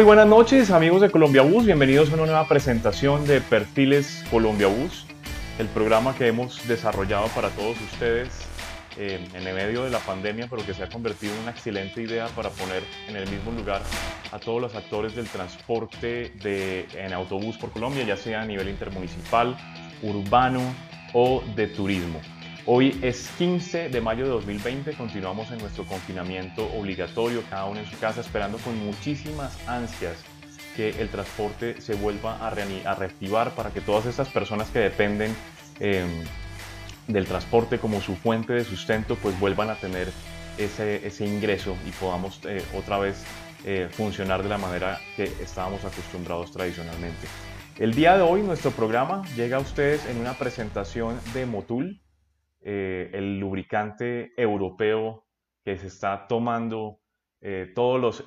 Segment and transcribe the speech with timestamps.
[0.00, 4.66] Muy buenas noches amigos de Colombia Bus, bienvenidos a una nueva presentación de Perfiles Colombia
[4.66, 5.04] Bus,
[5.58, 8.30] el programa que hemos desarrollado para todos ustedes
[8.96, 12.00] eh, en el medio de la pandemia, pero que se ha convertido en una excelente
[12.00, 13.82] idea para poner en el mismo lugar
[14.32, 19.54] a todos los actores del transporte en autobús por Colombia, ya sea a nivel intermunicipal,
[20.00, 20.62] urbano
[21.12, 22.22] o de turismo.
[22.66, 27.86] Hoy es 15 de mayo de 2020, continuamos en nuestro confinamiento obligatorio, cada uno en
[27.86, 30.16] su casa, esperando con muchísimas ansias
[30.76, 35.34] que el transporte se vuelva a, reactivar para que todas estas personas que dependen
[35.80, 36.22] em,
[37.08, 40.08] del transporte como su fuente de sustento, pues vuelvan a tener
[40.58, 43.24] ese, ingreso y podamos eh, otra vez
[43.64, 47.26] eh, funcionar de la manera que estábamos acostumbrados tradicionalmente.
[47.78, 52.00] El día de hoy nuestro programa llega a ustedes en una presentación de Motul,
[52.60, 55.26] eh, el lubricante europeo
[55.64, 56.98] que se está tomando
[57.74, 58.24] todos, los,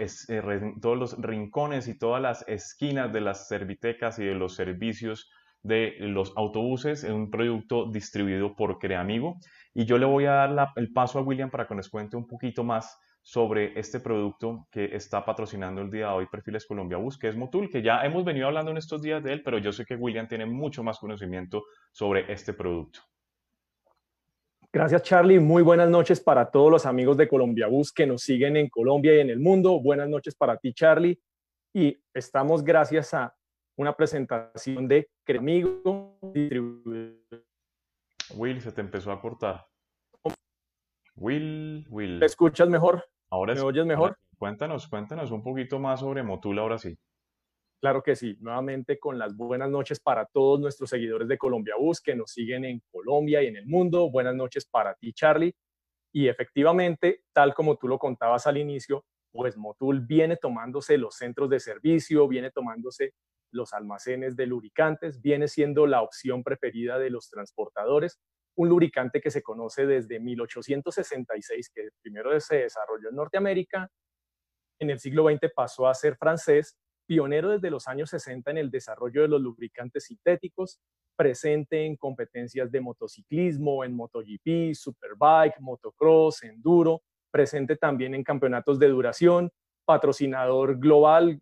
[0.82, 5.30] todos los rincones y todas las esquinas de las servitecas y de los servicios
[5.64, 9.38] de los autobuses, es un producto distribuido por Creamigo.
[9.74, 12.28] Y yo le voy a dar el paso a William para que nos cuente un
[12.28, 17.18] poquito más sobre este producto que está patrocinando el día de hoy Perfiles Colombia Bus,
[17.18, 19.72] que es Motul, que ya hemos venido hablando en estos días de él, pero yo
[19.72, 21.64] sé que William tiene mucho más conocimiento
[21.94, 23.00] sobre este producto.
[24.76, 28.58] Gracias Charlie, muy buenas noches para todos los amigos de Colombia Bus que nos siguen
[28.58, 29.80] en Colombia y en el mundo.
[29.80, 31.22] Buenas noches para ti Charlie.
[31.76, 33.36] Y estamos gracias a
[33.78, 36.18] una presentación de Cremigo
[38.36, 39.64] Will, se te empezó a cortar.
[41.18, 42.18] Will, Will.
[42.18, 43.06] ¿Me escuchas mejor?
[43.30, 44.18] Ahora ¿Me oyes mejor?
[44.40, 46.98] Cuéntanos, cuéntanos un poquito más sobre Motul ahora sí.
[47.84, 52.00] Claro que sí, nuevamente con las buenas noches para todos nuestros seguidores de Colombia Bus
[52.00, 54.10] que nos siguen en Colombia y en el mundo.
[54.10, 55.54] Buenas noches para ti, Charlie.
[56.14, 61.50] Y efectivamente, tal como tú lo contabas al inicio, pues Motul viene tomándose los centros
[61.50, 63.16] de servicio, viene tomándose
[63.52, 68.18] los almacenes de lubricantes, viene siendo la opción preferida de los transportadores,
[68.56, 73.92] un lubricante que se conoce desde 1866, que primero se desarrolló en Norteamérica,
[74.80, 78.72] en el siglo XX pasó a ser francés, pionero desde los años 60 en el
[78.72, 80.80] desarrollo de los lubricantes sintéticos,
[81.16, 88.88] presente en competencias de motociclismo, en MotoGP, Superbike, motocross, enduro, presente también en campeonatos de
[88.88, 89.52] duración,
[89.86, 91.42] patrocinador global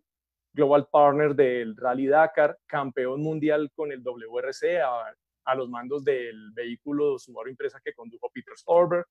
[0.54, 7.18] Global Partner del Rally Dakar, campeón mundial con el WRC a, los mandos del vehículo
[7.18, 9.04] Subaru Impresa que condujo Peter Storber,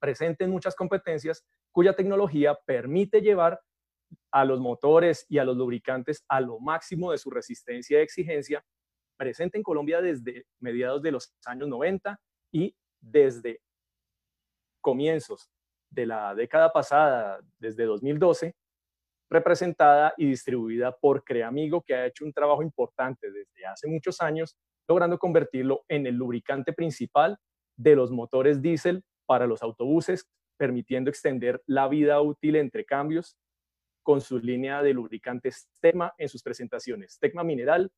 [0.00, 3.60] presente en muchas competencias cuya tecnología permite llevar
[4.30, 8.64] a los motores y a los lubricantes a lo máximo de su resistencia y exigencia,
[9.16, 12.20] presente en Colombia desde mediados de los años 90
[12.52, 13.60] y desde
[14.80, 15.50] comienzos
[15.90, 18.54] de la década pasada, desde 2012,
[19.30, 24.56] representada y distribuida por Creamigo, que ha hecho un trabajo importante desde hace muchos años,
[24.88, 27.38] logrando convertirlo en el lubricante principal
[27.76, 30.26] de los motores diésel para los autobuses,
[30.56, 33.36] permitiendo extender la vida útil entre cambios
[34.08, 37.18] con su línea de lubricantes Tecma en sus presentaciones.
[37.18, 37.92] Tecma mineral,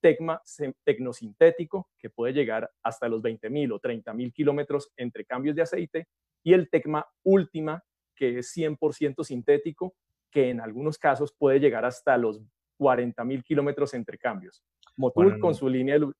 [0.00, 0.42] Tecma
[0.82, 6.08] tecnosintético, que puede llegar hasta los 20.000 o 30.000 kilómetros entre cambios de aceite,
[6.42, 7.84] y el Tecma Última,
[8.16, 9.94] que es 100% sintético
[10.28, 12.42] que en algunos casos puede llegar hasta los
[12.80, 14.64] 40.000 kilómetros entre cambios.
[14.96, 16.10] Motul, con su línea de,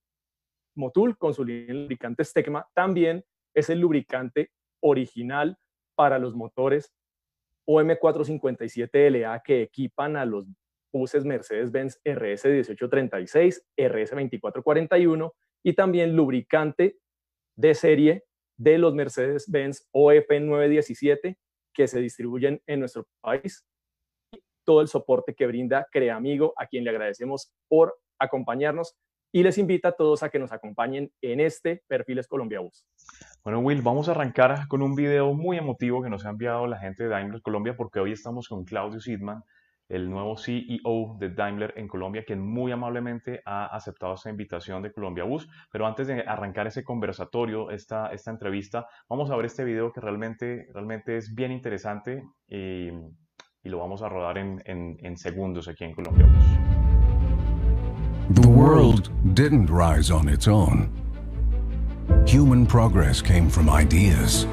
[0.77, 5.59] Motul con su línea de lubricantes Tecma también es el lubricante original
[5.97, 6.93] para los motores
[7.67, 10.47] OM457LA que equipan a los
[10.93, 15.33] buses Mercedes-Benz RS1836, RS2441
[15.65, 16.99] y también lubricante
[17.57, 18.25] de serie
[18.57, 21.37] de los Mercedes-Benz OF917
[21.73, 23.67] que se distribuyen en nuestro país.
[24.65, 28.97] Todo el soporte que brinda Creamigo, a quien le agradecemos por acompañarnos
[29.35, 32.87] y les invita a todos a que nos acompañen en este Perfiles Colombia Bus.
[33.43, 36.79] Bueno, Will, vamos a arrancar con un video muy emotivo que nos ha enviado la
[36.79, 39.43] gente de Daimler Colombia porque hoy estamos con Claudio Sidman,
[39.89, 44.93] el nuevo CEO de Daimler en Colombia, quien muy amablemente ha aceptado esta invitación de
[44.93, 45.49] Colombia Bus.
[45.73, 50.01] Pero antes de arrancar ese conversatorio, esta, esta entrevista, vamos a ver este video que
[50.01, 52.23] realmente, realmente es bien interesante.
[52.47, 52.91] y
[53.65, 56.27] y lo vamos a rodar en, en, en segundos aquí en Colombia.
[58.31, 60.91] The world didn't rise on its own.
[62.26, 64.47] Human progress came from ideas,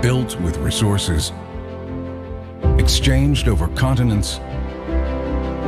[0.00, 1.32] built with resources,
[2.78, 4.38] exchanged over continents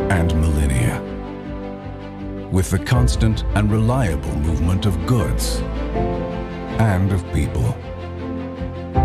[0.08, 1.02] and millennia,
[2.52, 5.58] with the constant and reliable movement of goods
[6.78, 7.76] and of people.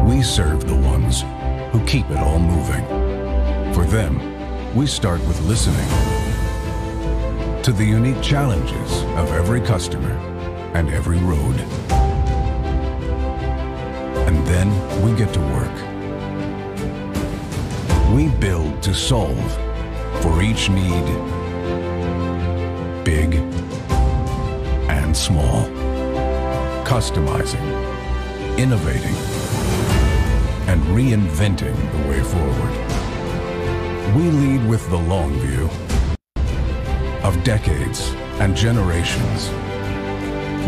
[0.07, 1.23] We serve the ones
[1.71, 2.85] who keep it all moving.
[3.73, 6.24] For them, we start with listening
[7.65, 10.11] to the unique challenges of every customer
[10.75, 11.59] and every road.
[14.27, 14.69] And then
[15.01, 15.73] we get to work.
[18.13, 19.51] We build to solve
[20.21, 21.05] for each need,
[23.03, 23.33] big
[24.87, 25.65] and small.
[26.85, 27.65] Customizing,
[28.59, 29.15] innovating,
[30.69, 32.73] and reinventing the way forward.
[34.15, 35.67] We lead with the long view
[37.25, 39.49] of decades and generations,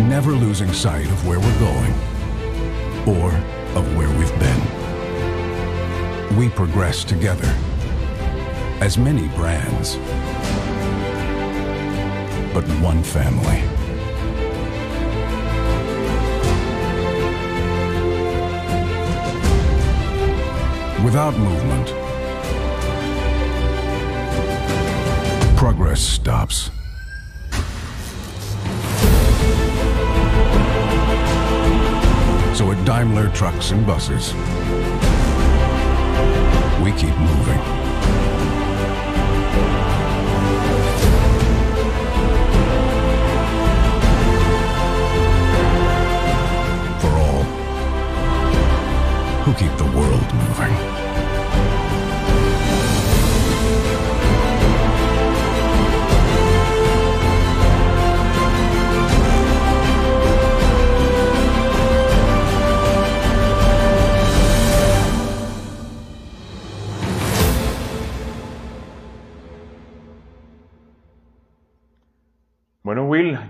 [0.10, 1.94] never losing sight of where we're going
[3.06, 3.30] or
[3.78, 6.36] of where we've been.
[6.36, 7.56] We progress together
[8.82, 9.98] as many brands,
[12.56, 13.62] but one family.
[21.06, 22.07] Without movement,
[25.98, 26.72] progress stops.
[32.58, 34.34] So at Daimler Trucks and Buses,
[36.84, 37.62] we keep moving.
[47.00, 47.44] For all
[49.44, 50.97] who keep the world moving.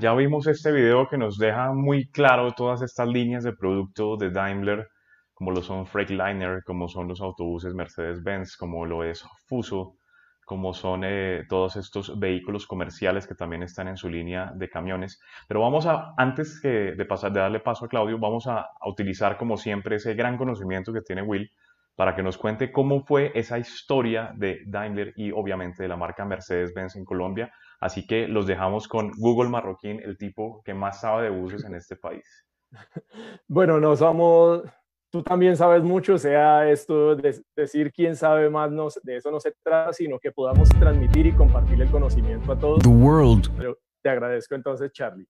[0.07, 4.31] Ya vimos este video que nos deja muy claro todas estas líneas de producto de
[4.31, 4.87] Daimler,
[5.33, 9.97] como lo son Freightliner, como son los autobuses Mercedes-Benz, como lo es Fuso,
[10.45, 15.19] como son eh, todos estos vehículos comerciales que también están en su línea de camiones.
[15.45, 19.57] Pero vamos a, antes de, pasar, de darle paso a Claudio, vamos a utilizar como
[19.57, 21.51] siempre ese gran conocimiento que tiene Will
[21.97, 26.23] para que nos cuente cómo fue esa historia de Daimler y obviamente de la marca
[26.23, 27.51] Mercedes-Benz en Colombia.
[27.79, 31.75] Así que los dejamos con Google Marroquín, el tipo que más sabe de buses en
[31.75, 32.45] este país.
[33.47, 34.63] Bueno, no somos,
[35.09, 39.31] tú también sabes mucho, o sea, esto de decir quién sabe más, no, de eso
[39.31, 42.83] no se trata, sino que podamos transmitir y compartir el conocimiento a todos.
[42.83, 45.27] The world Pero te agradezco entonces, Charlie.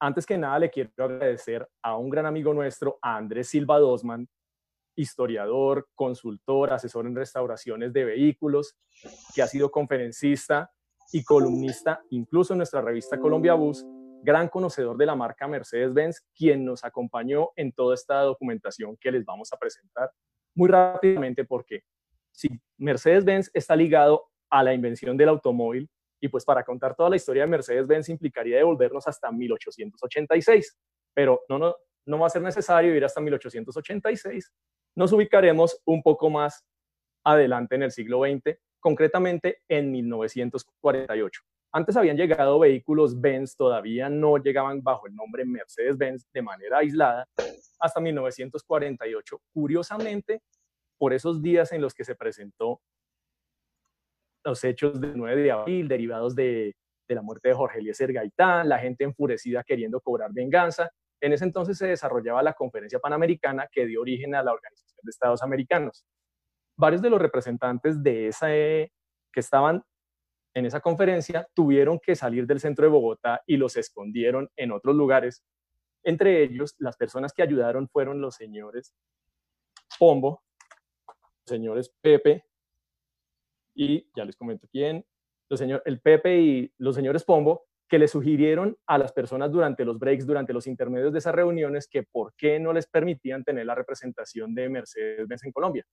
[0.00, 4.28] Antes que nada, le quiero agradecer a un gran amigo nuestro, a Andrés Silva Dosman,
[4.96, 8.76] historiador, consultor, asesor en restauraciones de vehículos,
[9.34, 10.70] que ha sido conferencista
[11.12, 13.84] y columnista, incluso en nuestra revista Colombia Bus,
[14.22, 19.24] gran conocedor de la marca Mercedes-Benz, quien nos acompañó en toda esta documentación que les
[19.24, 20.10] vamos a presentar
[20.54, 21.82] muy rápidamente porque
[22.32, 22.48] si
[22.78, 25.88] Mercedes-Benz está ligado a la invención del automóvil
[26.20, 30.76] y pues para contar toda la historia de Mercedes-Benz implicaría devolvernos hasta 1886,
[31.14, 34.52] pero no, no, no va a ser necesario ir hasta 1886,
[34.96, 36.64] nos ubicaremos un poco más
[37.22, 41.42] adelante en el siglo XX, concretamente en 1948.
[41.72, 47.28] Antes habían llegado vehículos Benz, todavía no llegaban bajo el nombre Mercedes-Benz de manera aislada
[47.78, 49.40] hasta 1948.
[49.52, 50.40] Curiosamente,
[50.98, 52.80] por esos días en los que se presentó
[54.44, 56.74] los hechos del 9 de abril derivados de,
[57.08, 60.90] la muerte de Jorge Eliezer Gaitán, la gente enfurecida queriendo cobrar venganza,
[61.20, 65.10] en ese entonces se desarrollaba la Conferencia Panamericana que dio origen a la Organización de
[65.10, 66.04] Estados Americanos.
[66.76, 68.92] Varios de los representantes de esa, eh,
[69.32, 69.82] que estaban
[70.54, 74.96] en esa conferencia tuvieron que salir del centro de Bogotá y los escondieron en otros
[74.96, 75.44] lugares.
[76.02, 78.94] Entre ellos, las personas que ayudaron fueron los señores
[79.98, 80.42] Pombo,
[81.44, 82.44] señores Pepe
[83.74, 85.04] y ya les comento quién,
[85.48, 89.84] los señor, el Pepe y los señores Pombo, que le sugirieron a las personas durante
[89.84, 93.66] los breaks, durante los intermedios de esas reuniones, que por qué no les permitían tener
[93.66, 95.86] la representación de Mercedes-Benz en Colombia.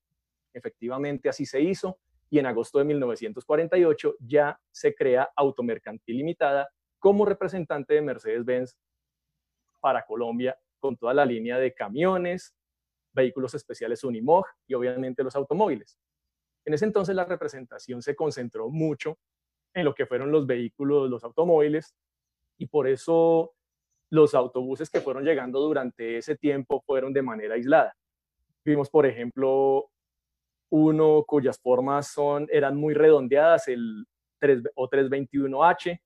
[0.53, 6.69] Efectivamente, así se hizo y en agosto de 1948 ya se crea Automercantil Limitada
[6.99, 8.77] como representante de Mercedes-Benz
[9.79, 12.55] para Colombia con toda la línea de camiones,
[13.13, 15.99] vehículos especiales Unimog y obviamente los automóviles.
[16.65, 19.19] En ese entonces la representación se concentró mucho
[19.73, 21.95] en lo que fueron los vehículos, los automóviles,
[22.57, 23.53] y por eso
[24.09, 27.95] los autobuses que fueron llegando durante ese tiempo fueron de manera aislada.
[28.63, 29.89] Vimos, por ejemplo,
[30.75, 34.07] uno cuyas formas son, eran muy redondeadas, el
[34.39, 35.99] 3, o 321H,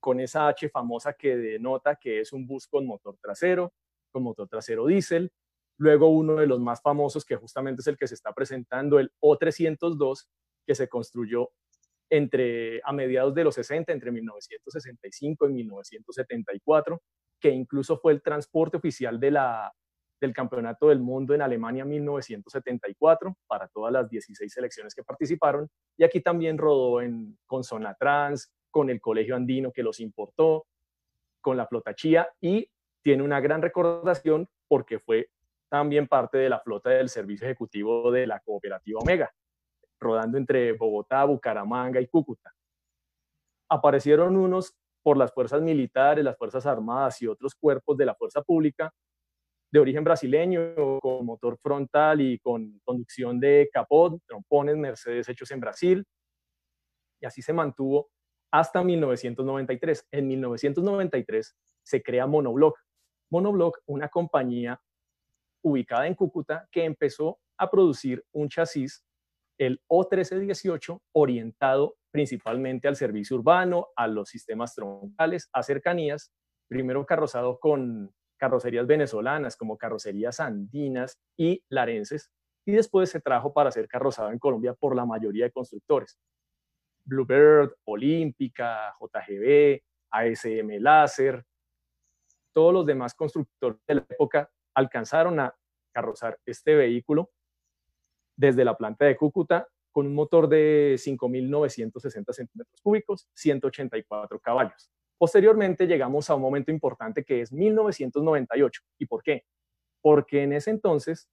[0.00, 3.72] con esa H famosa que denota que es un bus con motor trasero,
[4.10, 5.30] con motor trasero diésel.
[5.78, 9.12] Luego uno de los más famosos, que justamente es el que se está presentando, el
[9.20, 10.26] O302,
[10.66, 11.52] que se construyó
[12.10, 17.00] entre, a mediados de los 60, entre 1965 y 1974,
[17.38, 19.72] que incluso fue el transporte oficial de la,
[20.22, 25.68] del Campeonato del Mundo en Alemania 1974 para todas las 16 selecciones que participaron.
[25.96, 30.66] Y aquí también rodó en, con Zona Trans, con el Colegio Andino que los importó,
[31.40, 32.70] con la flota Chía y
[33.02, 35.28] tiene una gran recordación porque fue
[35.68, 39.34] también parte de la flota del servicio ejecutivo de la cooperativa Omega,
[39.98, 42.54] rodando entre Bogotá, Bucaramanga y Cúcuta.
[43.68, 48.40] Aparecieron unos por las fuerzas militares, las fuerzas armadas y otros cuerpos de la fuerza
[48.40, 48.92] pública
[49.72, 55.60] de origen brasileño, con motor frontal y con conducción de capot, trompones Mercedes hechos en
[55.60, 56.04] Brasil.
[57.20, 58.10] Y así se mantuvo
[58.52, 60.08] hasta 1993.
[60.10, 62.78] En 1993 se crea Monoblock.
[63.30, 64.78] Monoblock, una compañía
[65.64, 69.06] ubicada en Cúcuta que empezó a producir un chasis,
[69.58, 76.30] el O1318, orientado principalmente al servicio urbano, a los sistemas troncales, a cercanías,
[76.68, 82.28] primero carrozado con carrocerías venezolanas como carrocerías andinas y larenses,
[82.66, 86.18] y después se trajo para ser carrozado en Colombia por la mayoría de constructores.
[87.04, 89.80] Bluebird, Olímpica, JGB,
[90.10, 91.44] ASM Láser,
[92.52, 95.54] todos los demás constructores de la época alcanzaron a
[95.92, 97.30] carrozar este vehículo
[98.36, 104.90] desde la planta de Cúcuta con un motor de 5.960 centímetros cúbicos, 184 caballos.
[105.22, 108.82] Posteriormente llegamos a un momento importante que es 1998.
[108.98, 109.44] ¿Y por qué?
[110.00, 111.28] Porque en ese entonces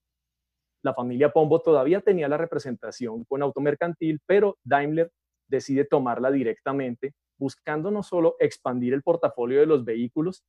[0.84, 5.12] la familia Pombo todavía tenía la representación con automercantil, pero Daimler
[5.48, 10.44] decide tomarla directamente, buscando no solo expandir el portafolio de los vehículos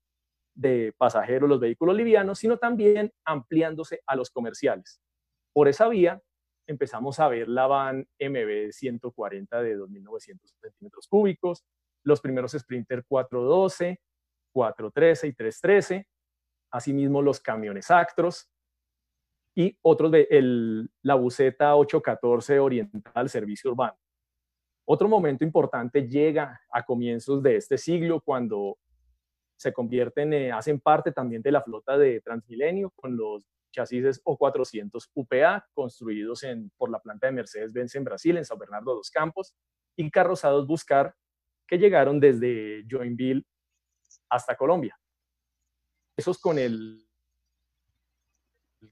[0.55, 5.01] de pasajeros, los vehículos livianos, sino también ampliándose a los comerciales.
[5.55, 6.21] Por esa vía
[6.67, 11.65] empezamos a ver la van MB 140 de 2.900 centímetros cúbicos,
[12.05, 14.01] los primeros Sprinter 412,
[14.53, 16.09] 413 y 313,
[16.71, 18.51] asimismo los camiones Actros
[19.55, 23.99] y otros de el, la buceta 814 oriental servicio urbano.
[24.87, 28.79] Otro momento importante llega a comienzos de este siglo cuando
[29.57, 35.11] se convierten, eh, hacen parte también de la flota de Transmilenio con los chasis O400
[35.15, 39.55] UPA construidos en, por la planta de Mercedes-Benz en Brasil, en San Bernardo dos Campos,
[39.97, 41.15] y carrozados Buscar
[41.71, 43.47] que llegaron desde Joinville
[44.29, 44.99] hasta Colombia.
[46.17, 47.07] Esos con el,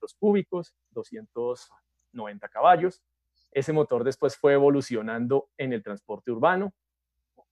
[0.01, 3.03] los cúbicos, 290 caballos,
[3.51, 6.73] ese motor después fue evolucionando en el transporte urbano.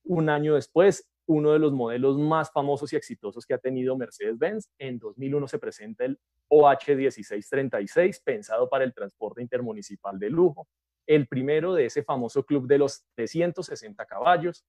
[0.04, 4.70] Un año después, uno de los modelos más famosos y exitosos que ha tenido Mercedes-Benz,
[4.78, 10.68] en 2001 se presenta el OH1636, pensado para el transporte intermunicipal de lujo,
[11.04, 14.64] el primero de ese famoso club de los 360 caballos,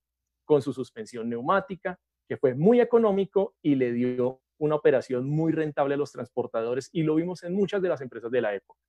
[0.47, 5.93] con su suspensión neumática, que fue muy económico y le dio una operación muy rentable
[5.93, 8.79] a los transportadores y lo vimos en muchas de las empresas de la época.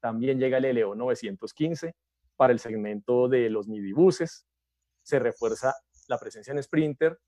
[0.00, 1.94] También llega el LO 915
[2.36, 4.46] para el segmento de los midibuses.
[5.02, 5.74] Se refuerza
[6.08, 7.18] la presencia en Sprinter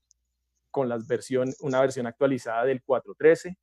[0.71, 3.57] con la versión, una versión actualizada del 413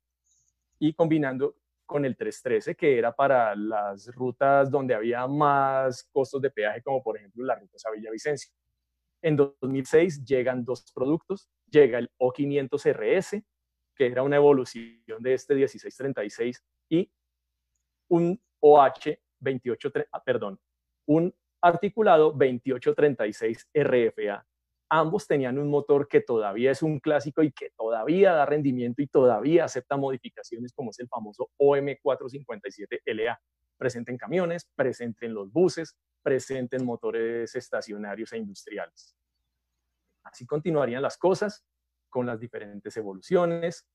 [0.79, 6.49] y combinando con el 313, que era para las rutas donde había más costos de
[6.49, 8.51] peaje, como por ejemplo la ruta a Villavicencio.
[9.23, 11.49] En 2006 llegan dos productos.
[11.71, 13.43] Llega el O500RS,
[13.95, 17.09] que era una evolución de este 1636, y
[18.09, 20.59] un OH 28, ah, perdón,
[21.07, 24.45] un articulado 2836 RFA.
[24.89, 29.07] Ambos tenían un motor que todavía es un clásico y que todavía da rendimiento y
[29.07, 33.39] todavía acepta modificaciones como es el famoso OM457LA.
[33.77, 39.15] Presente en camiones, presente en los buses, presente en motores estacionarios e industriales.
[40.23, 41.65] Así continuarían las cosas
[42.09, 43.85] con las diferentes evoluciones.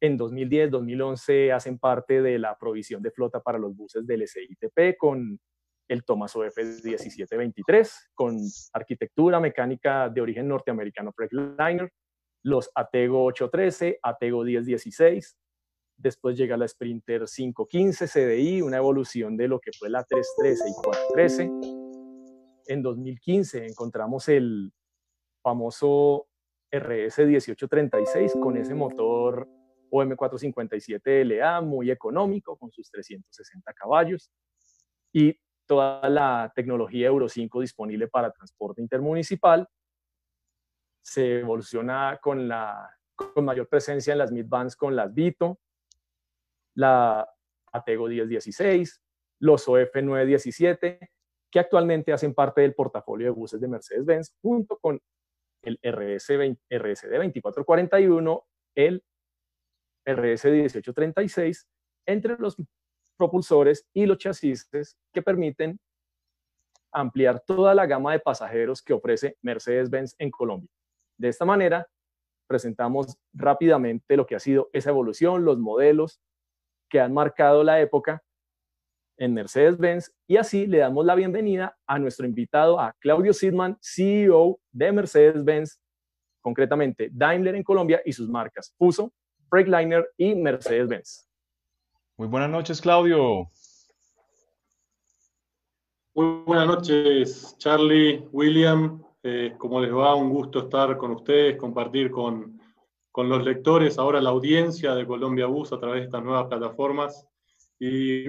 [0.00, 5.38] En 2010-2011 hacen parte de la provisión de flota para los buses del SITP con
[5.88, 8.36] el Thomas OF 1723, con
[8.72, 11.92] arquitectura mecánica de origen norteamericano Freightliner,
[12.42, 15.36] los Atego 813, Atego 1016,
[15.96, 20.72] después llega la Sprinter 515 CDI, una evolución de lo que fue la 313 y
[20.82, 21.50] 413.
[22.68, 24.72] En 2015 encontramos el
[25.42, 26.28] famoso
[26.70, 29.48] RS 1836 con ese motor
[29.90, 34.30] OM457LA muy económico con sus 360 caballos
[35.12, 39.68] y toda la tecnología Euro 5 disponible para transporte intermunicipal.
[41.02, 45.60] Se evoluciona con, la, con mayor presencia en las midbands con las Vito,
[46.76, 47.28] la
[47.72, 49.02] Atego 1016,
[49.40, 51.10] los OF 917
[51.50, 55.00] que actualmente hacen parte del portafolio de buses de Mercedes-Benz, junto con
[55.62, 56.28] el RS
[56.70, 59.04] RSD 2441, el
[60.04, 61.68] RS 1836,
[62.06, 62.56] entre los
[63.16, 64.68] propulsores y los chasis
[65.12, 65.78] que permiten
[66.92, 70.70] ampliar toda la gama de pasajeros que ofrece Mercedes-Benz en Colombia.
[71.18, 71.86] De esta manera,
[72.46, 76.20] presentamos rápidamente lo que ha sido esa evolución, los modelos
[76.88, 78.22] que han marcado la época
[79.18, 84.60] en Mercedes-Benz y así le damos la bienvenida a nuestro invitado, a Claudio Sidman, CEO
[84.72, 85.80] de Mercedes-Benz,
[86.40, 89.12] concretamente Daimler en Colombia y sus marcas Fuso,
[89.48, 91.28] Freightliner y Mercedes-Benz.
[92.18, 93.50] Muy buenas noches, Claudio.
[96.14, 99.02] Muy buenas noches, Charlie, William.
[99.22, 100.14] Eh, ¿Cómo les va?
[100.14, 102.58] Un gusto estar con ustedes, compartir con,
[103.16, 107.26] con los lectores, ahora la audiencia de Colombia Bus a través de estas nuevas plataformas.
[107.78, 108.26] Y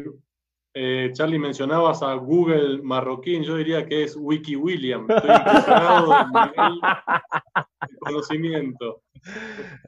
[0.73, 5.05] eh, Charlie, mencionabas a Google marroquín, yo diría que es Wiki William.
[5.09, 9.01] Estoy impresionado del conocimiento.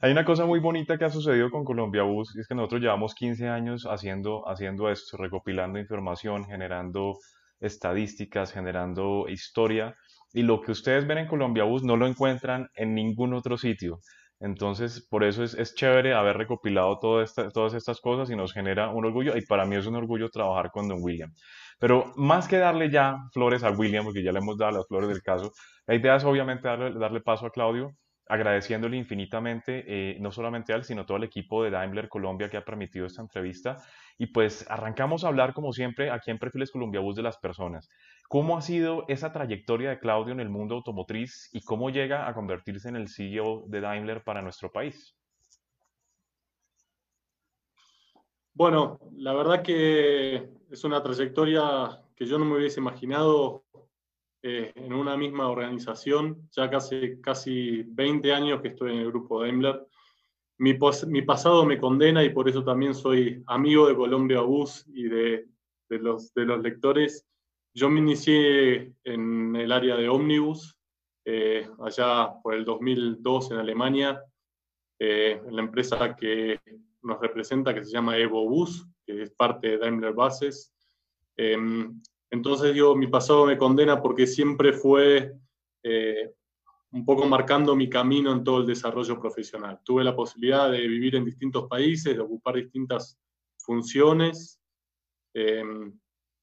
[0.01, 2.81] Hay una cosa muy bonita que ha sucedido con Colombia Bus, y es que nosotros
[2.81, 7.19] llevamos 15 años haciendo, haciendo esto, recopilando información, generando
[7.61, 9.95] estadísticas, generando historia.
[10.33, 14.01] Y lo que ustedes ven en Colombia Bus no lo encuentran en ningún otro sitio.
[14.39, 19.05] Entonces, por eso es, es chévere haber recopilado todas estas cosas y nos genera un
[19.05, 19.35] orgullo.
[19.37, 21.33] Y para mí es un orgullo trabajar con Don William.
[21.79, 25.09] Pero más que darle ya flores a William, porque ya le hemos dado las flores
[25.09, 25.51] del caso,
[25.87, 27.95] la idea es obviamente darle, darle paso a Claudio
[28.29, 32.57] agradeciéndole infinitamente, eh, no solamente a él, sino todo el equipo de Daimler Colombia que
[32.57, 33.77] ha permitido esta entrevista.
[34.21, 37.89] Y pues arrancamos a hablar, como siempre, aquí en Perfiles Colombia Bus de las personas.
[38.27, 42.33] ¿Cómo ha sido esa trayectoria de Claudio en el mundo automotriz y cómo llega a
[42.33, 45.15] convertirse en el CEO de Daimler para nuestro país?
[48.53, 53.63] Bueno, la verdad que es una trayectoria que yo no me hubiese imaginado
[54.43, 59.41] eh, en una misma organización, ya casi, casi 20 años que estoy en el grupo
[59.41, 59.87] Daimler.
[60.59, 65.03] Mi, mi pasado me condena y por eso también soy amigo de Colombia Bus y
[65.03, 65.47] de,
[65.89, 67.25] de, los, de los lectores.
[67.73, 70.77] Yo me inicié en el área de Omnibus,
[71.25, 74.21] eh, allá por el 2002 en Alemania,
[74.99, 76.59] eh, en la empresa que
[77.03, 80.73] nos representa, que se llama Evo Bus, que es parte de Daimler Buses.
[81.37, 85.33] Em, entonces, digo, mi pasado me condena porque siempre fue
[85.83, 86.33] eh,
[86.91, 89.79] un poco marcando mi camino en todo el desarrollo profesional.
[89.83, 93.19] Tuve la posibilidad de vivir en distintos países, de ocupar distintas
[93.57, 94.59] funciones.
[95.33, 95.93] Em,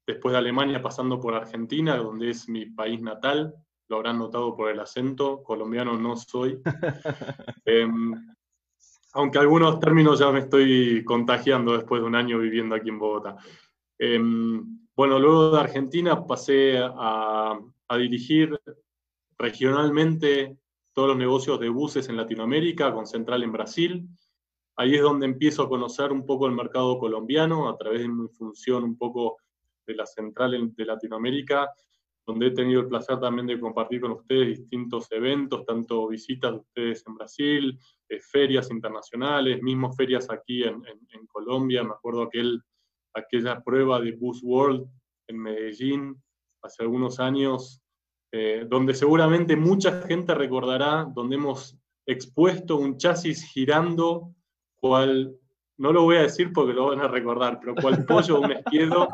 [0.06, 3.54] después de Alemania, pasando por Argentina, donde es mi país natal,
[3.88, 6.60] lo habrán notado por el acento, colombiano no soy.
[7.64, 8.14] Em,
[9.14, 13.36] aunque algunos términos ya me estoy contagiando después de un año viviendo aquí en Bogotá.
[13.98, 17.58] Em, bueno, luego de Argentina pasé a,
[17.98, 18.58] dirigir
[19.38, 20.56] regionalmente
[20.92, 24.08] todos los negocios de buses en Latinoamérica, con central en Brasil.
[24.76, 28.28] Ahí es donde empiezo a conocer un poco el mercado colombiano a través de mi
[28.28, 29.36] función un poco
[29.86, 31.70] de la central de Latinoamérica,
[32.26, 36.58] donde he tenido el placer también de compartir con ustedes distintos eventos, tanto visitas de
[36.58, 41.84] ustedes en Brasil, eh, ferias internacionales, mismos ferias aquí en, en Colombia.
[41.84, 42.62] Me acuerdo aquel
[43.16, 44.86] aquella prueba de Bus World
[45.26, 46.22] en Medellín
[46.62, 47.80] hace algunos años,
[48.32, 54.34] eh, donde seguramente mucha gente recordará, donde hemos expuesto un chasis girando,
[54.76, 55.36] cual,
[55.78, 59.08] no lo voy a decir porque lo van a recordar, pero cual pollo un esquiedo.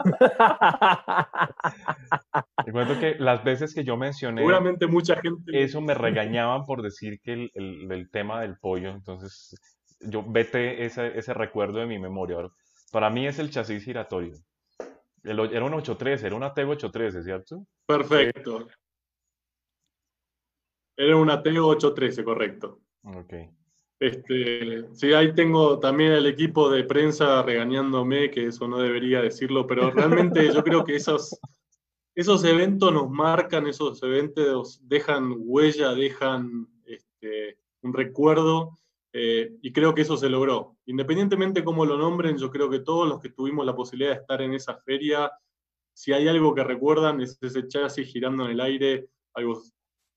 [2.64, 5.62] Recuerdo que las veces que yo mencioné, seguramente mucha gente...
[5.62, 7.50] Eso me regañaban por decir que el,
[7.90, 9.56] el, tema del pollo, entonces
[10.00, 12.38] yo vete ese, ese recuerdo de mi memoria.
[12.92, 14.34] Para mí es el chasis giratorio.
[15.24, 17.66] era un 813, era un Atego 813, ¿cierto?
[17.86, 18.68] Perfecto.
[20.96, 22.80] Era un Atego 813, correcto.
[23.04, 23.34] Ok.
[24.02, 29.66] Este, sí, ahí tengo también el equipo de prensa regañándome, que eso no debería decirlo,
[29.66, 31.38] pero realmente yo creo que esos,
[32.14, 38.76] esos eventos nos marcan, esos eventos dejan huella, dejan este, un recuerdo
[39.12, 40.76] eh, y creo que eso se logró.
[40.86, 44.42] Independientemente cómo lo nombren, yo creo que todos los que tuvimos la posibilidad de estar
[44.42, 45.30] en esa feria,
[45.94, 49.62] si hay algo que recuerdan es ese chasis girando en el aire, algo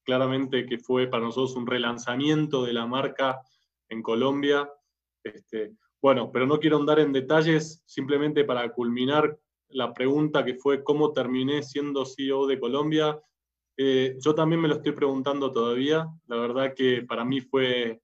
[0.06, 3.42] claramente que fue para nosotros un relanzamiento de la marca
[3.90, 4.70] en Colombia.
[5.24, 9.38] Este, bueno, pero no quiero andar en detalles, simplemente para culminar
[9.70, 13.20] la pregunta que fue cómo terminé siendo CEO de Colombia.
[13.78, 16.08] Eh, yo también me lo estoy preguntando todavía.
[16.28, 18.00] La verdad que para mí fue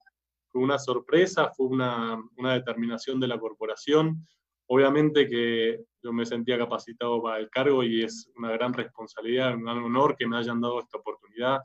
[0.53, 4.27] una sorpresa, fue una, determinación de la corporación.
[4.67, 9.63] obviamente que yo me sentía capacitado para el cargo y es una gran responsabilidad, un
[9.63, 11.59] gran honor que me hayan dado esta oportunidad,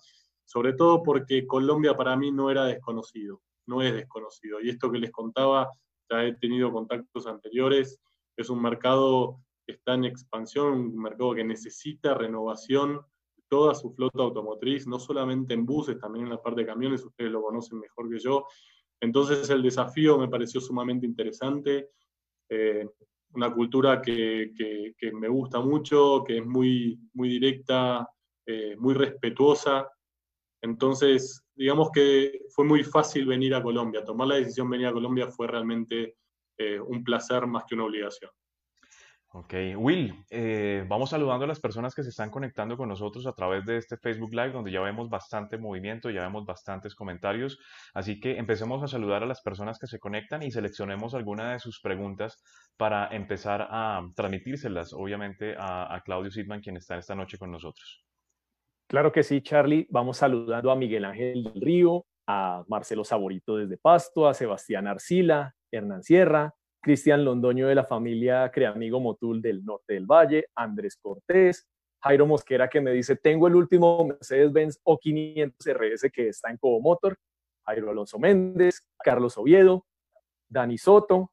[0.46, 4.60] sobre todo porque Colombia para mí no era desconocido, no es desconocido.
[4.60, 5.68] Y esto que les contaba,
[6.08, 8.00] ya he tenido contactos anteriores,
[8.36, 13.00] es un mercado que está en expansión, un mercado que necesita renovación,
[13.48, 17.30] toda su flota automotriz, no solamente en buses, también en la parte de camiones, ustedes
[17.30, 18.46] lo conocen mejor que yo.
[19.00, 21.90] Entonces el desafío me pareció sumamente interesante,
[22.48, 22.88] eh,
[23.32, 24.52] una cultura que,
[24.96, 28.08] que, me gusta mucho, que es muy, muy directa,
[28.46, 29.90] eh, muy respetuosa.
[30.66, 34.04] Entonces, digamos que fue muy fácil venir a Colombia.
[34.04, 36.16] Tomar la decisión de venir a Colombia fue realmente
[36.58, 38.30] eh, un placer más que una obligación.
[39.38, 43.34] Ok, Will, eh, vamos saludando a las personas que se están conectando con nosotros a
[43.34, 47.58] través de este Facebook Live, donde ya vemos bastante movimiento, ya vemos bastantes comentarios.
[47.92, 51.58] Así que empecemos a saludar a las personas que se conectan y seleccionemos alguna de
[51.58, 52.42] sus preguntas
[52.78, 58.05] para empezar a transmitírselas, obviamente, a, Claudio Sidman, quien está esta noche con nosotros.
[58.88, 59.86] Claro que sí, Charlie.
[59.90, 65.56] Vamos saludando a Miguel Ángel del Río, a Marcelo Saborito desde Pasto, a Sebastián Arcila,
[65.72, 71.66] Hernán Sierra, Cristian Londoño de la familia Creamigo Motul del norte del Valle, Andrés Cortés,
[72.00, 76.80] Jairo Mosquera que me dice, tengo el último Mercedes-Benz O500 RS que está en Cobo
[76.80, 77.16] Motor,
[77.64, 79.84] Jairo Alonso Méndez, Carlos Oviedo,
[80.48, 81.32] Dani Soto,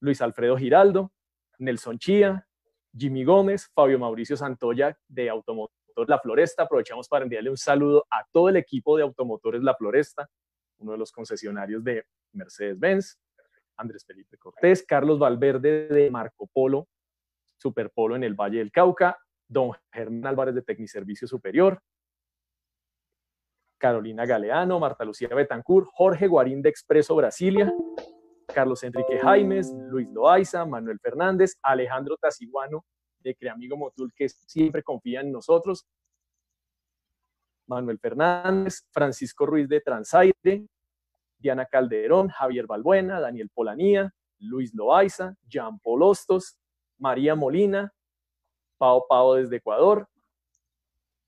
[0.00, 1.12] Luis Alfredo Giraldo,
[1.58, 2.46] Nelson Chía,
[2.94, 6.64] Jimmy Gómez, Fabio Mauricio Santoya de Automotor La Floresta.
[6.64, 10.28] Aprovechamos para enviarle un saludo a todo el equipo de Automotores La Floresta,
[10.78, 13.18] uno de los concesionarios de Mercedes-Benz.
[13.76, 16.86] Andrés Felipe Cortés, Carlos Valverde de Marco Polo,
[17.56, 21.80] Superpolo en el Valle del Cauca, don Germán Álvarez de Tecniservicio Superior,
[23.78, 27.72] Carolina Galeano, Marta Lucía Betancourt, Jorge Guarín de Expreso Brasilia,
[28.46, 32.84] Carlos Enrique Jaimes, Luis Loaiza, Manuel Fernández, Alejandro Taciguano
[33.20, 35.86] de Creamigo Motul, que siempre confía en nosotros,
[37.66, 40.66] Manuel Fernández, Francisco Ruiz de Transaire,
[41.38, 46.58] Diana Calderón, Javier Balbuena, Daniel Polanía, Luis Loaiza, Jean Polostos,
[46.98, 47.92] María Molina,
[48.76, 50.08] Pao Pao desde Ecuador,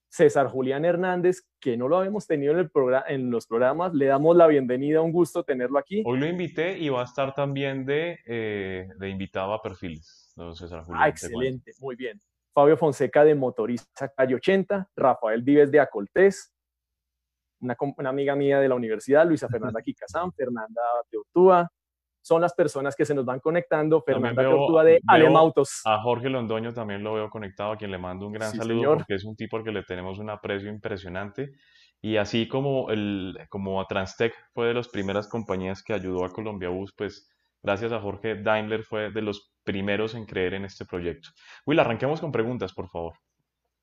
[0.09, 2.71] César Julián Hernández, que no lo habíamos tenido en, el
[3.09, 3.95] en los programas.
[3.95, 6.03] Le damos la bienvenida, un gusto tenerlo aquí.
[6.05, 10.55] Hoy lo invité y va a estar también de, eh, de invitado a perfiles, don
[10.55, 11.03] César Julián.
[11.03, 12.21] Ah, excelente, muy bien.
[12.55, 16.53] Fabio Fonseca de Motorista Calle 80, Rafael Vives de Acoltés,
[17.61, 21.69] una, amiga mía de la universidad, Luisa Fernanda Kikazán, Fernanda Teotúa,
[22.25, 24.01] son las personas que se nos van conectando.
[24.03, 25.81] Fernanda Teotúa de Alemautos.
[25.85, 29.15] A Jorge Londoño también lo veo conectado, a quien le mando un gran saludo porque
[29.15, 31.53] es un tipo al que le tenemos un aprecio impresionante.
[32.01, 36.31] Y así como, el, como a Transtec fue de las primeras compañías que ayudó a
[36.31, 37.32] Colombia Bus, pues
[37.63, 41.31] gracias a Jorge Daimler fue de los primeros en creer en este proyecto.
[41.67, 43.15] Will, arranquemos con preguntas, por favor.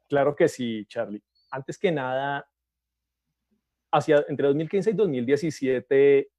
[0.08, 1.24] Claro que sí, Charlie.
[1.52, 2.50] Antes que nada,
[3.92, 6.32] hacia, entre 2015 y 2017,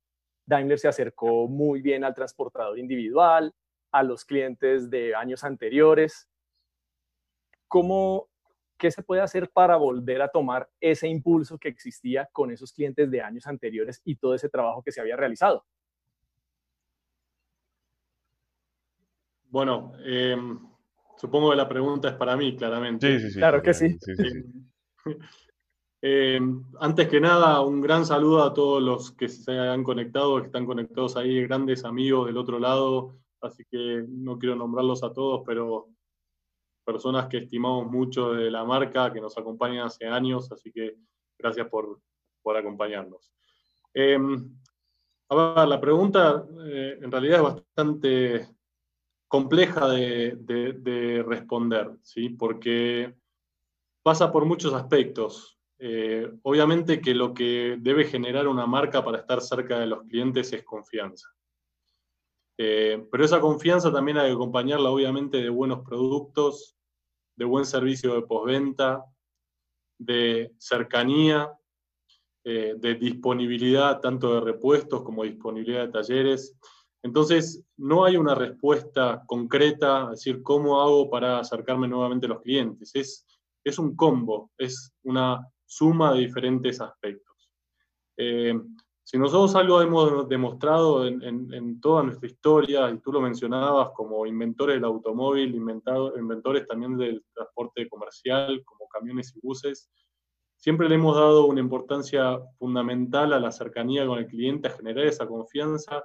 [0.47, 3.55] Daimler se acercó muy bien al transportador individual,
[3.93, 6.29] a los clientes de años anteriores.
[7.69, 8.29] ¿Cómo,
[8.77, 13.11] ¿Qué se puede hacer para volver a tomar ese impulso que existía con esos clientes
[13.11, 15.65] de años anteriores y todo ese trabajo que se había realizado?
[19.51, 20.59] Bueno, em,
[21.17, 23.19] supongo que la pregunta es para mí, claramente.
[23.19, 23.39] Sí, sí, sí.
[23.39, 23.99] Claro que sí.
[26.03, 26.41] Eh,
[26.81, 30.65] antes que nada, un gran saludo a todos los que se han conectado, que están
[30.65, 35.91] conectados ahí, grandes amigos del otro lado, así que no quiero nombrarlos a todos, pero
[36.87, 40.97] personas que estimamos mucho de la marca, que nos acompañan hace años, así que
[41.39, 42.01] gracias por,
[42.57, 43.31] acompañarnos.
[43.93, 44.19] Eh,
[45.29, 48.49] a ver, la pregunta eh, en realidad es bastante
[49.31, 52.31] compleja de, de responder, ¿sí?
[52.31, 53.15] porque
[54.03, 55.57] pasa por muchos aspectos.
[55.79, 60.53] Eh, obviamente que lo que debe generar una marca para estar cerca de los clientes
[60.53, 61.29] es confianza.
[62.59, 66.77] Eh, pero esa confianza también hay que acompañarla obviamente de buenos productos,
[67.37, 69.05] de buen servicio de postventa,
[69.97, 71.57] de cercanía,
[72.43, 76.59] eh, de disponibilidad tanto de repuestos como disponibilidad de talleres.
[77.03, 82.43] Entonces, no hay una respuesta concreta, a decir, ¿cómo hago para acercarme nuevamente a los
[82.43, 82.91] clientes?
[82.95, 83.27] Es,
[83.65, 87.51] es un combo, es una suma de diferentes aspectos.
[88.17, 88.55] Eh,
[89.11, 94.77] si nosotros algo hemos demostrado en, toda nuestra historia, y tú lo mencionabas como inventores
[94.77, 99.91] del automóvil, inventores también del transporte comercial, como camiones y buses,
[100.55, 105.07] siempre le hemos dado una importancia fundamental a la cercanía con el cliente, a generar
[105.07, 106.05] esa confianza.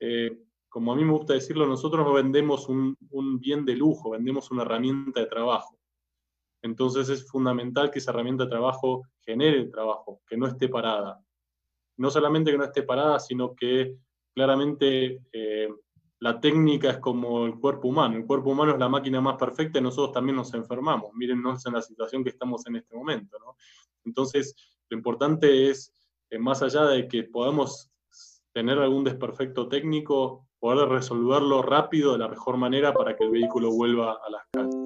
[0.00, 0.36] Eh,
[0.68, 2.96] como a mí me gusta decirlo, nosotros no vendemos un,
[3.40, 5.78] bien de lujo, vendemos una herramienta de trabajo.
[6.62, 11.20] Entonces es fundamental que esa herramienta de trabajo genere trabajo, que no esté parada.
[11.96, 13.96] No solamente que no esté parada, sino que
[14.32, 15.68] claramente eh,
[16.20, 18.16] la técnica es como el cuerpo humano.
[18.16, 21.12] El cuerpo humano es la máquina más perfecta y nosotros también nos enfermamos.
[21.14, 23.38] Mírennos en la situación que estamos en este momento.
[24.04, 24.54] Entonces,
[24.88, 25.92] lo importante es,
[26.30, 27.89] eh, más allá de que podamos
[28.60, 33.70] tener algún desperfecto técnico, poder resolverlo rápido de la mejor manera para que el vehículo
[33.70, 34.76] vuelva a las calles.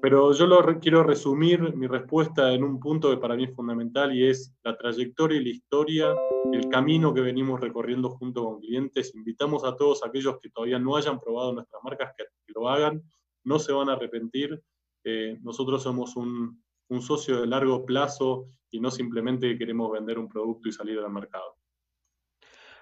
[0.00, 4.14] Pero yo lo quiero resumir mi respuesta en un punto que para mí es fundamental
[4.14, 6.14] y es la trayectoria y la historia,
[6.52, 9.12] el camino que venimos recorriendo junto con clientes.
[9.16, 13.02] Invitamos a todos aquellos que todavía no hayan probado nuestras marcas que, lo hagan,
[13.42, 14.62] no se van a arrepentir.
[15.02, 20.28] Eh, nosotros somos un, un socio de largo plazo y no simplemente queremos vender un
[20.28, 21.56] producto y salir al mercado.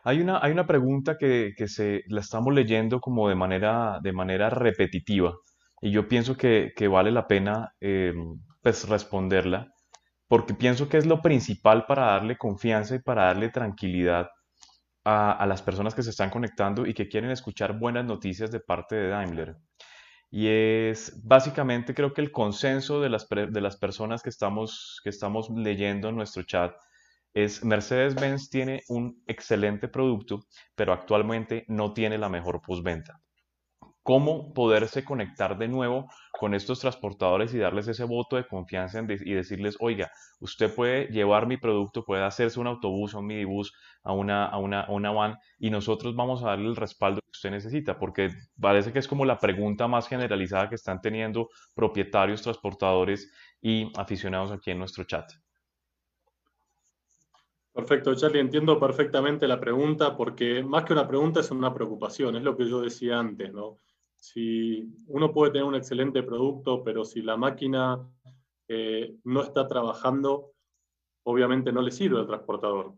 [0.05, 4.13] Hay una, hay una pregunta que, que, se, la estamos leyendo como de manera, de
[4.13, 5.35] manera repetitiva
[5.83, 8.15] y yo pienso que, que vale la pena eh,
[8.63, 9.73] pues responderla
[10.29, 14.29] porque pienso que es lo principal para darle confianza y para darle tranquilidad
[15.05, 18.61] a, a, las personas que se están conectando y que quieren escuchar buenas noticias de
[18.61, 19.57] parte de Daimler.
[20.31, 25.11] Y es básicamente creo que el consenso de las, de las personas que estamos, que
[25.11, 26.73] estamos leyendo en nuestro chat
[27.35, 30.40] es Mercedes-Benz tiene un excelente producto,
[30.75, 33.21] pero actualmente no tiene la mejor postventa.
[34.03, 39.35] ¿Cómo poderse conectar de nuevo con estos transportadores y darles ese voto de confianza y
[39.35, 44.47] decirles, oiga, usted puede llevar mi producto, puede hacerse un autobús, un minibús, a una,
[44.47, 47.99] a una, a una van y nosotros vamos a darle el respaldo que usted necesita?
[47.99, 53.93] Porque parece que es como la pregunta más generalizada que están teniendo propietarios, transportadores y
[53.97, 55.31] aficionados aquí en nuestro chat.
[57.72, 62.42] Perfecto, Charlie, entiendo perfectamente la pregunta porque más que una pregunta es una preocupación, es
[62.42, 63.78] lo que yo decía antes, ¿no?
[64.16, 68.04] Si uno puede tener un excelente producto, pero si la máquina
[68.68, 70.52] eh, no está trabajando,
[71.22, 72.94] obviamente no le sirve al transportador.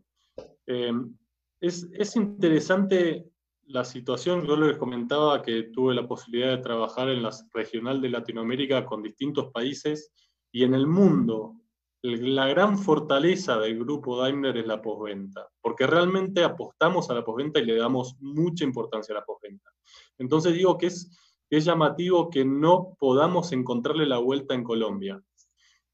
[0.65, 1.15] Em,
[1.61, 3.25] es, es, interesante
[3.67, 8.09] la situación, yo les comentaba que tuve la posibilidad de trabajar en la regional de
[8.09, 10.11] Latinoamérica con distintos países
[10.51, 11.62] y en el mundo
[12.03, 17.61] la gran fortaleza del grupo Daimler es la postventa, porque realmente apostamos a la postventa
[17.61, 19.69] y le damos mucha importancia a la postventa.
[20.17, 21.09] Entonces digo que es,
[21.49, 25.21] llamativo que no podamos encontrarle la vuelta en Colombia.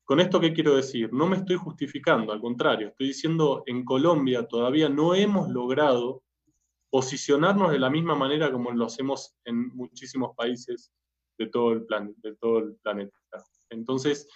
[0.06, 1.12] ¿Con esto qué quiero decir?
[1.12, 6.24] No me estoy justificando, al contrario, estoy diciendo en Colombia todavía no hemos logrado
[6.89, 10.91] posicionarnos de la misma manera como lo hacemos en muchísimos países
[11.38, 13.17] de todo el planeta.
[13.69, 14.28] Entonces,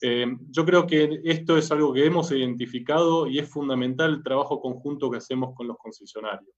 [0.00, 4.60] eh, yo creo que esto es algo que hemos identificado y es fundamental el trabajo
[4.60, 6.54] conjunto que hacemos con los concesionarios.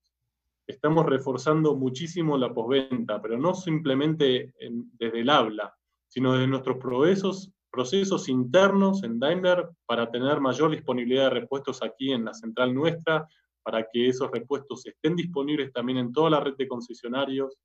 [0.67, 4.53] Estamos reforzando muchísimo la posventa, pero no simplemente
[4.93, 5.73] desde el habla,
[6.07, 12.11] sino desde nuestros procesos, procesos internos en Daimler para tener mayor disponibilidad de repuestos aquí
[12.11, 13.27] en la central nuestra,
[13.63, 17.57] para que esos repuestos estén disponibles también en toda la red de concesionarios,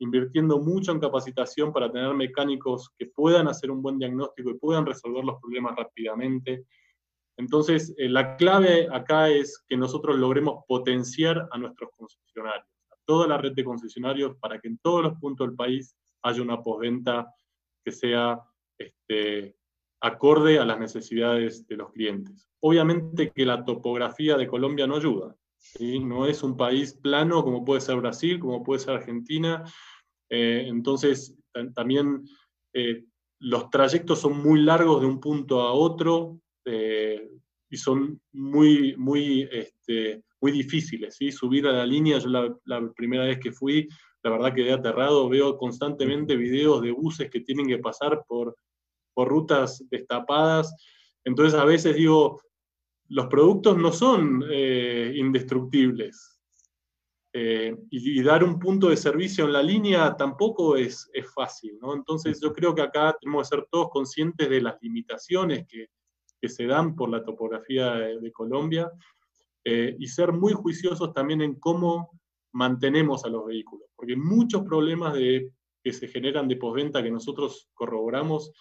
[0.00, 4.86] invirtiendo mucho en capacitación para tener mecánicos que puedan hacer un buen diagnóstico y puedan
[4.86, 6.64] resolver los problemas rápidamente.
[7.36, 13.28] Entonces, eh, la clave acá es que nosotros logremos potenciar a nuestros concesionarios, a toda
[13.28, 17.32] la red de concesionarios, para que en todos los puntos del país haya una postventa
[17.84, 18.40] que sea
[18.78, 19.56] este,
[20.00, 22.48] acorde a las necesidades de los clientes.
[22.60, 25.36] Obviamente que la topografía de Colombia no ayuda.
[26.00, 29.64] No es un país plano como puede ser Brasil, como puede ser Argentina,
[30.30, 31.36] eh, entonces,
[31.74, 32.24] también
[32.72, 33.04] eh,
[33.40, 37.28] los trayectos son muy largos de un punto a otro eh,
[37.68, 41.16] y son muy, muy, este, muy difíciles.
[41.16, 41.32] ¿sí?
[41.32, 43.88] Subir a la línea, yo la, primera vez que fui,
[44.22, 48.56] la verdad quedé aterrado, veo constantemente videos de buses que tienen que pasar por,
[49.12, 50.72] por rutas destapadas.
[51.24, 52.40] Entonces a veces digo,
[53.10, 54.42] los productos no son
[55.14, 56.40] indestructibles,
[57.32, 61.94] eh, y, dar un punto de servicio en la línea tampoco es, fácil, ¿no?
[61.94, 65.88] Entonces yo creo que acá tenemos que ser todos conscientes de las limitaciones que,
[66.48, 68.90] se dan por la topografía de, Colombia
[69.62, 72.18] eh, y ser muy juiciosos también en cómo
[72.52, 78.52] mantenemos a los vehículos, porque muchos problemas que se generan de postventa que nosotros corroboramos,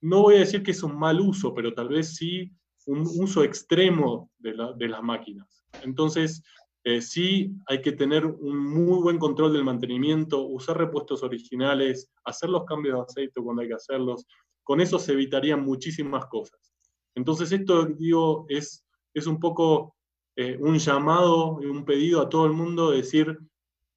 [0.00, 2.50] no voy a decir que es un mal uso, pero tal vez sí
[2.86, 5.64] un uso extremo de, las máquinas.
[5.82, 6.42] Entonces,
[6.84, 12.50] eh, sí hay que tener un muy buen control del mantenimiento, usar repuestos originales, hacer
[12.50, 14.26] los cambios de aceite cuando hay que hacerlos.
[14.62, 16.72] Con eso se evitarían muchísimas cosas.
[17.14, 19.94] Entonces esto, digo, es, es un poco
[20.36, 23.38] eh, un llamado, un pedido a todo el mundo de decir,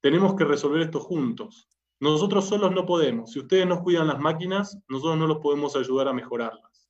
[0.00, 1.68] tenemos que resolver esto juntos.
[1.98, 3.32] Nosotros solos no podemos.
[3.32, 6.85] Si ustedes nos cuidan las máquinas, nosotros no los podemos ayudar a mejorarlas.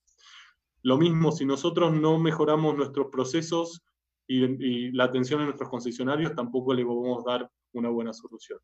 [0.87, 3.83] Lo mismo, si nosotros no mejoramos nuestros procesos
[4.29, 8.61] y, la atención a nuestros concesionarios, tampoco le podemos dar una buena solución.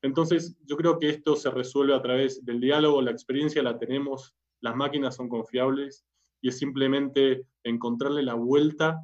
[0.00, 4.36] Entonces, yo creo que esto se resuelve a través del diálogo, la experiencia la tenemos,
[4.60, 6.06] las máquinas son confiables
[6.40, 9.00] y es simplemente encontrarle la vuelta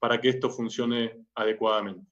[0.00, 2.10] para que esto funcione adecuadamente.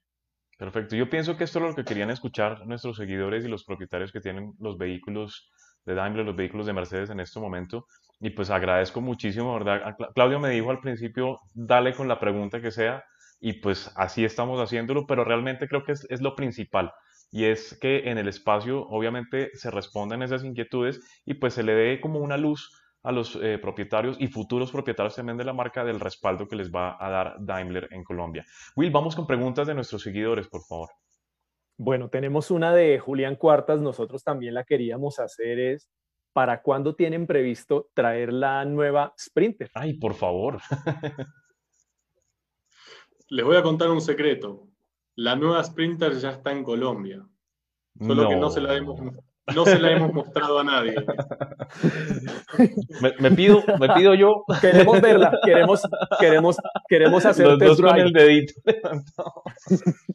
[0.57, 0.94] Perfecto.
[0.94, 4.20] Yo pienso que esto es lo que querían escuchar nuestros seguidores y los propietarios que
[4.20, 5.51] tienen los vehículos
[5.85, 7.88] de Daimler, los vehículos de Mercedes en este momento.
[8.25, 9.97] Y pues agradezco muchísimo, ¿verdad?
[10.15, 13.05] Claudio me dijo al principio, dale con la pregunta que sea,
[13.39, 16.91] y pues así estamos haciéndolo, pero realmente creo que es, es lo principal.
[17.31, 21.75] Y es que en el espacio obviamente se respondan esas inquietudes y pues se le
[21.75, 25.85] dé como una luz a los eh, propietarios y futuros propietarios también de la marca
[25.85, 28.47] del respaldo que les va a dar Daimler en Colombia.
[28.75, 30.89] Will, vamos con preguntas de nuestros seguidores, por favor.
[31.77, 35.91] Bueno, tenemos una de Julián Cuartas, nosotros también la queríamos hacer, es
[36.35, 39.70] ¿para cuándo tienen previsto traer la nueva Sprinter?
[39.73, 40.59] Ay, por favor.
[43.31, 44.68] Les voy a contar un secreto.
[45.14, 47.27] La nueva Sprinter ya está en Colombia.
[47.99, 49.01] Solo que no se la hemos
[49.55, 50.94] no se la hemos mostrado a nadie.
[53.20, 54.44] Me, pido, me pido yo.
[54.61, 55.83] Queremos verla, queremos,
[56.18, 56.57] queremos,
[56.88, 58.55] queremos hacer Los dos con el dedito.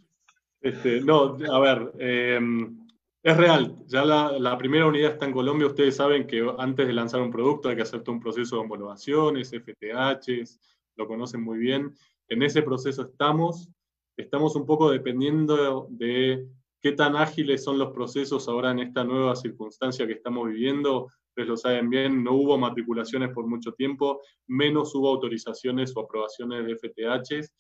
[0.62, 2.86] Este, no, a ver, em,
[3.24, 3.76] es real.
[3.88, 5.68] Ya la, primera unidad está en Colombia.
[5.68, 8.62] Ustedes saben que antes de lanzar un producto hay que hacer todo un proceso de
[8.62, 10.60] homologaciones, FTHs,
[10.96, 11.94] lo conocen muy bien.
[12.30, 13.70] En ese proceso estamos.
[14.18, 16.46] Estamos un poco dependiendo de
[16.82, 21.08] qué tan ágiles son los procesos ahora en esta nueva circunstancia que estamos viviendo.
[21.30, 26.66] Ustedes lo saben bien, no hubo matriculaciones por mucho tiempo, menos hubo autorizaciones o aprobaciones
[26.66, 27.54] de FTHs.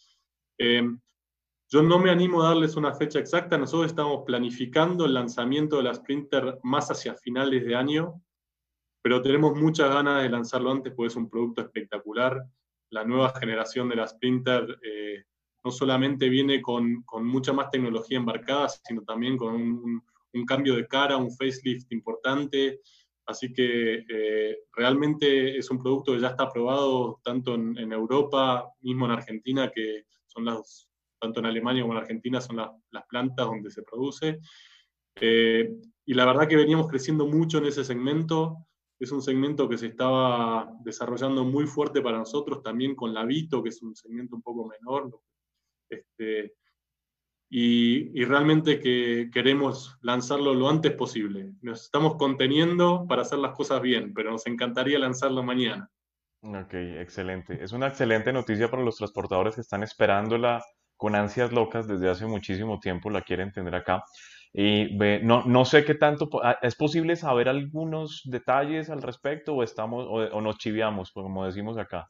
[0.57, 0.83] Eh,
[1.71, 5.83] yo no me animo a darles una fecha exacta, nosotros estamos planificando el lanzamiento de
[5.83, 8.23] la Sprinter más hacia finales de año,
[9.03, 12.43] pero tenemos muchas ganas de lanzarlo antes porque es un producto espectacular.
[12.89, 15.23] La nueva generación de la Sprinter eh,
[15.63, 20.03] no solamente viene con, mucha más tecnología embarcada, sino también con un,
[20.47, 22.81] cambio de cara, un facelift importante.
[23.27, 29.05] Así que eh, realmente es un producto que ya está aprobado tanto en, Europa, mismo
[29.05, 30.88] en Argentina, que son las,
[31.19, 32.71] tanto en Alemania como en Argentina son las,
[33.07, 34.39] plantas donde se produce.
[35.15, 35.69] Eh,
[36.05, 38.67] y la verdad que veníamos creciendo mucho en ese segmento.
[38.99, 43.63] Es un segmento que se estaba desarrollando muy fuerte para nosotros, también con la Vito,
[43.63, 45.19] que es un segmento un poco menor,
[45.89, 46.53] este,
[47.49, 51.53] y, realmente que queremos lanzarlo lo antes posible.
[51.61, 55.89] Nos estamos conteniendo para hacer las cosas bien, pero nos encantaría lanzarlo mañana.
[56.41, 57.61] Ok, excelente.
[57.61, 60.63] Es una excelente noticia para los transportadores que están esperándola
[60.99, 64.03] con ansias locas desde hace muchísimo tiempo, la quieren tener acá.
[64.51, 69.63] Y no, no sé qué tanto, ah, ¿es posible saber algunos detalles al respecto o,
[69.63, 72.09] estamos, o, o nos chiviamos, como decimos acá?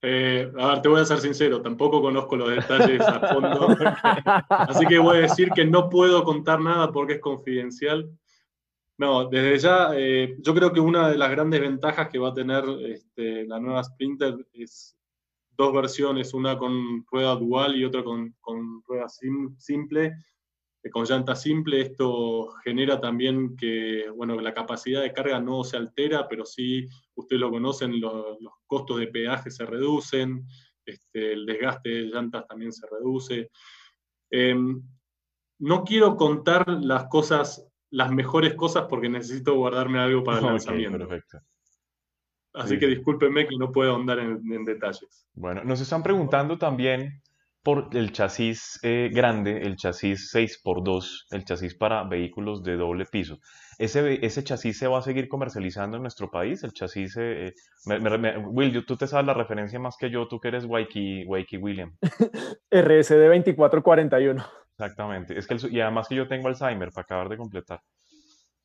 [0.00, 3.68] Eh, a ver, te voy a ser sincero, tampoco conozco los detalles a fondo,
[4.48, 8.08] así que voy a decir que no puedo contar nada porque es confidencial.
[8.96, 12.34] No, desde ya, eh, yo creo que una de las grandes ventajas que va a
[12.34, 14.96] tener este, la nueva Sprinter es
[15.60, 20.14] dos versiones, una con rueda dual y otra con, con rueda simple
[20.88, 26.26] con llanta simple esto genera también que bueno, la capacidad de carga no se altera,
[26.26, 30.46] pero sí, ustedes lo conocen, los costos de peaje se reducen,
[30.86, 33.50] este, el desgaste de llantas también se reduce.
[34.30, 34.82] Em,
[35.58, 41.06] no quiero contar las cosas, las mejores cosas, porque necesito guardarme algo para el lanzamiento.
[42.54, 45.26] Así que discúlpenme que no puedo andar en detalles.
[45.34, 47.22] Bueno, nos están preguntando también
[47.62, 53.38] por el chasis eh, grande, el chasis 6x2, el chasis para vehículos de doble piso.
[53.78, 56.64] ¿Ese, ese chasis se va a seguir comercializando en nuestro país?
[56.64, 57.52] El chasis, eh,
[57.86, 61.26] Will, tú te sabes la referencia más que yo, tú que eres Waiki,
[61.58, 61.94] William.
[62.70, 64.44] RSD 2441.
[64.78, 67.82] Exactamente, es que y además que yo tengo Alzheimer, para acabar de completar.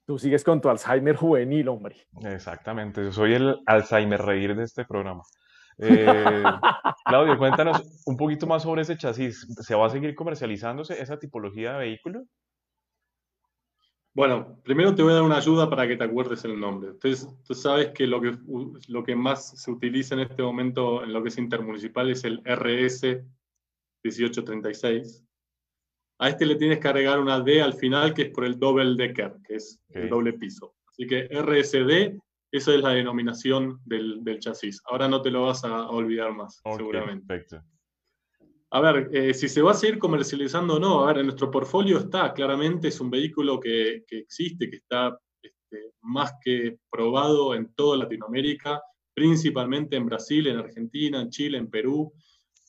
[0.06, 2.08] Tú sigues con tu Alzheimer juvenil, hombre.
[2.24, 5.24] Exactamente, yo soy el Alzheimer reír de este programa.
[5.78, 6.44] Eh,
[7.06, 9.48] Claudio, cuéntanos un poquito más sobre ese chasis.
[9.60, 12.24] ¿Se va a seguir comercializándose esa tipología de vehículo?
[14.14, 16.92] Bueno, primero te voy a dar una ayuda para que te acuerdes el nombre.
[16.92, 18.38] Entonces, tú sabes que lo, que
[18.88, 22.42] lo que más se utiliza en este momento en lo que es intermunicipal es el
[22.46, 23.26] RS
[24.04, 25.26] 1836.
[26.18, 28.96] A este le tienes que agregar una D al final, que es por el double
[28.96, 30.76] decker, que es el doble piso.
[30.88, 32.18] Así que RSD
[32.56, 34.82] esa es la denominación del, chasis.
[34.86, 37.26] Ahora no te lo vas a, olvidar más, seguramente.
[37.28, 37.62] Perfecto.
[38.72, 41.52] A ver, eh, si se va a seguir comercializando o no, a ver, en nuestro
[41.52, 47.74] portfolio está, claramente es un vehículo que, existe, que está este, más que probado en
[47.74, 48.82] toda Latinoamérica,
[49.14, 52.14] principalmente en Brasil, en Argentina, en Chile, en Perú.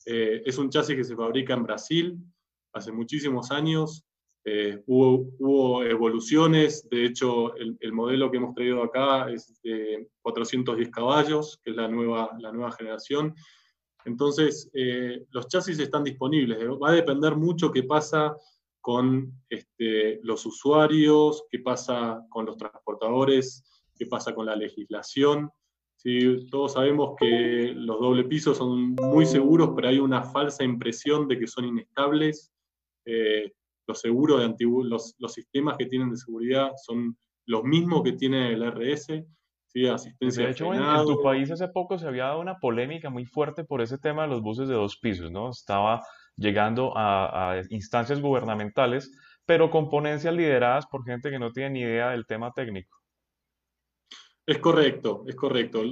[0.05, 2.17] Eh, es un chasis que se fabrica en Brasil
[2.77, 4.05] hace muchísimos años.
[4.45, 11.59] Eh, hubo, evoluciones, de hecho el, modelo que hemos traído acá es de 410 caballos,
[11.61, 13.35] que es la nueva, la nueva generación.
[14.05, 16.59] Entonces, eh, los chasis están disponibles.
[16.81, 18.37] Va a depender mucho qué pasa
[18.79, 23.65] con este, los usuarios, qué pasa con los transportadores,
[23.97, 25.51] qué pasa con la legislación.
[25.97, 26.45] ¿sí?
[26.49, 31.37] Todos sabemos que los doble pisos son muy seguros, pero hay una falsa impresión de
[31.37, 32.53] que son inestables.
[33.07, 33.53] Eh,
[33.87, 38.53] los seguros de los, los, sistemas que tienen de seguridad son los mismos que tiene
[38.53, 39.23] el RS,
[39.67, 39.87] ¿sí?
[39.87, 43.63] asistencia de hecho, en, tu país hace poco se había dado una polémica muy fuerte
[43.63, 45.49] por ese tema de los buses de dos pisos, ¿no?
[45.49, 46.03] Estaba
[46.35, 49.09] llegando a, a instancias gubernamentales,
[49.45, 52.97] pero con ponencias lideradas por gente que no tiene ni idea del tema técnico.
[54.45, 55.83] Es correcto, es correcto.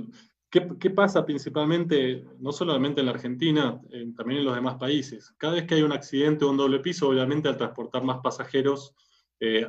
[0.79, 3.81] ¿Qué, pasa principalmente, no solamente en la Argentina,
[4.15, 5.33] también en los demás países?
[5.37, 8.95] Cada vez que hay un accidente o un doble piso, obviamente al transportar más pasajeros
[9.41, 9.67] eh,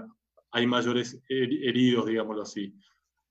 [0.53, 2.73] hay mayores heridos, digámoslo así.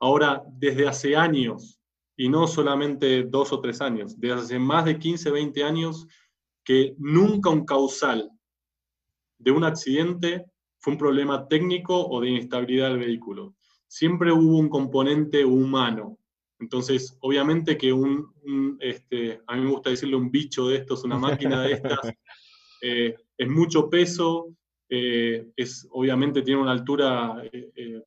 [0.01, 1.79] Ahora, desde hace años,
[2.17, 6.07] y no solamente dos o tres años, desde hace más de 15, 20 años,
[6.61, 8.29] que nunca un causal
[9.37, 10.45] de un accidente
[10.77, 13.55] fue un problema técnico o de inestabilidad del vehículo.
[13.87, 16.19] Siempre hubo un componente humano
[16.59, 21.17] entonces, obviamente que un, este, a mí me gusta decirle un bicho de estos, una
[21.17, 21.99] máquina de estas,
[22.81, 24.55] eh, es mucho peso,
[24.89, 28.01] eh, es, obviamente tiene una altura eh,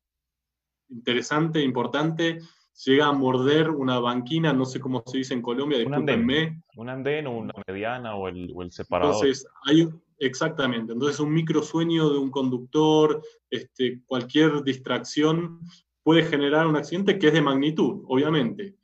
[0.89, 2.39] interesante, importante,
[2.85, 6.63] llega a morder una banquina, no sé cómo se dice en Colombia, discúlpenme.
[6.75, 9.15] Un andén o una mediana o el, o el separador.
[9.15, 9.87] Entonces, hay,
[10.17, 13.21] exactamente, entonces un microsueño de un conductor,
[13.51, 15.59] este, cualquier distracción
[16.03, 18.75] puede generar un accidente que es de magnitud, obviamente.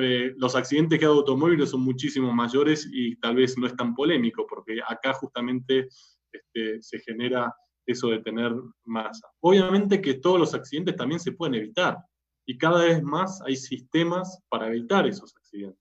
[0.00, 3.94] Eh, los accidentes que hay automóviles son muchísimo mayores y tal vez no es tan
[3.94, 5.88] polémico, porque acá justamente
[6.32, 7.52] este, se genera
[7.86, 8.54] eso de tener
[8.84, 9.28] masa.
[9.40, 11.98] Obviamente que todos los accidentes también se pueden evitar
[12.46, 15.80] y cada vez más hay sistemas para evitar esos accidentes.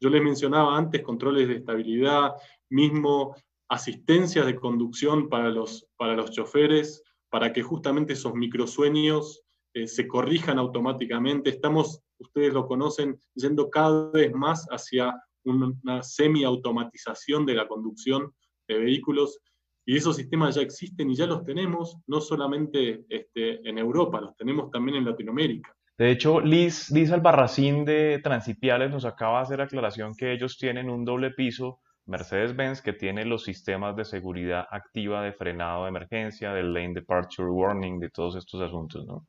[0.00, 2.32] Yo les mencionaba antes controles de estabilidad,
[2.70, 3.34] mismo
[3.68, 9.42] asistencias de conducción para los, para los choferes, para que justamente esos microsueños
[9.74, 11.50] eh, se corrijan automáticamente.
[11.50, 15.14] Estamos, ustedes lo conocen, yendo cada vez más hacia
[15.44, 18.34] una semi-automatización de la conducción
[18.68, 19.40] de vehículos.
[19.86, 24.36] Y esos sistemas ya existen y ya los tenemos, no solamente este, en Europa, los
[24.36, 25.74] tenemos también en Latinoamérica.
[25.96, 30.90] De hecho, Liz, Liz Albarracín de Transipiales nos acaba de hacer aclaración que ellos tienen
[30.90, 36.52] un doble piso Mercedes-Benz que tiene los sistemas de seguridad activa de frenado de emergencia,
[36.52, 39.26] del lane departure warning, de todos estos asuntos, ¿no?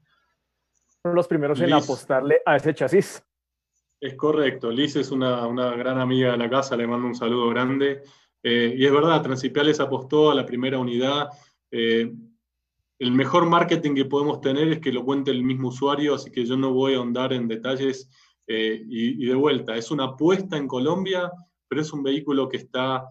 [1.03, 3.23] Los primeros en apostarle a ese chasis.
[4.01, 8.01] Es correcto, Liz es una, gran amiga de la casa, le mando un saludo grande.
[8.41, 11.29] Eh, y es verdad, Transipiales apostó a la primera unidad.
[11.71, 12.11] Eh,
[12.99, 16.45] el mejor marketing que podemos tener es que lo cuente el mismo usuario, así que
[16.45, 18.09] yo no voy a ahondar en detalles.
[18.47, 21.31] Eh, y, de vuelta, es una apuesta en Colombia,
[21.67, 23.05] pero es un vehículo que está...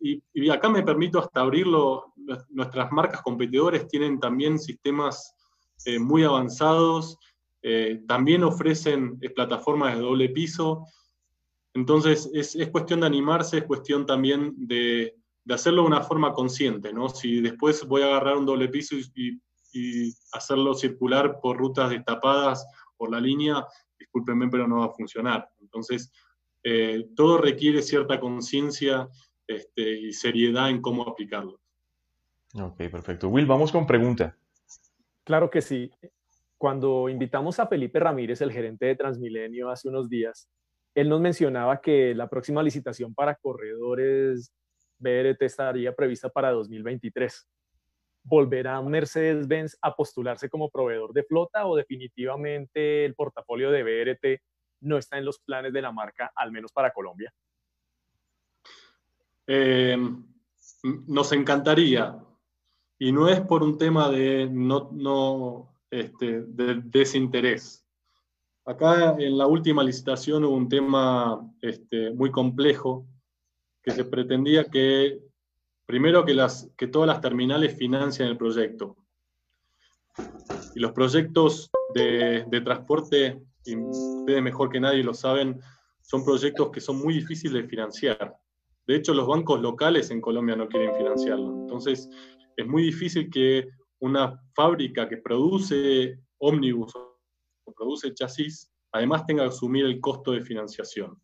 [0.00, 2.14] Y, y, acá me permito hasta abrirlo,
[2.48, 5.34] nuestras marcas competidores tienen también sistemas
[5.84, 7.18] eh, muy avanzados,
[7.62, 10.86] eh, también ofrecen eh, plataformas de doble piso.
[11.74, 15.14] Entonces es, cuestión de animarse, es cuestión también de,
[15.48, 17.08] hacerlo de una forma consciente, ¿no?
[17.08, 19.40] Si después voy a agarrar un doble piso y,
[20.32, 22.66] hacerlo circular por rutas destapadas
[22.96, 23.64] por la línea,
[23.96, 25.48] discúlpenme, pero no va a funcionar.
[25.60, 26.10] Entonces,
[27.14, 29.08] todo requiere cierta conciencia
[29.46, 31.60] este, y seriedad en cómo aplicarlo.
[32.54, 33.28] Ok, perfecto.
[33.28, 34.37] Will, vamos con pregunta.
[35.28, 35.92] Claro que sí.
[36.56, 40.48] Cuando invitamos a Felipe Ramírez, el gerente de Transmilenio, hace unos días,
[40.94, 44.54] él nos mencionaba que la próxima licitación para corredores
[44.96, 47.46] BRT estaría prevista para 2023.
[48.22, 54.40] ¿Volverá Mercedes-Benz a postularse como proveedor de flota o definitivamente el portafolio de BRT
[54.80, 57.30] no está en los planes de la marca, al menos para Colombia?
[59.46, 59.94] Eh,
[61.06, 62.18] nos encantaría,
[62.98, 67.84] y no es por un tema de, no, no, este, de desinterés.
[68.64, 73.06] Acá en la última licitación hubo un tema este, muy complejo
[73.82, 75.20] que se pretendía que,
[75.86, 78.96] primero, que, las, que todas las terminales financien el proyecto.
[80.74, 85.60] Y los proyectos de, de transporte, y ustedes mejor que nadie lo saben,
[86.02, 88.36] son proyectos que son muy difíciles de financiar.
[88.86, 91.52] De hecho, los bancos locales en Colombia no quieren financiarlo.
[91.62, 92.10] Entonces,
[92.58, 93.68] es muy difícil que
[94.00, 100.42] una fábrica que produce ómnibus o produce chasis, además tenga que asumir el costo de
[100.42, 101.16] financiación.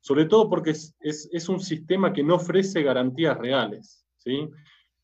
[0.00, 4.06] Sobre todo porque es, es, un sistema que no ofrece garantías reales.
[4.16, 4.48] ¿sí?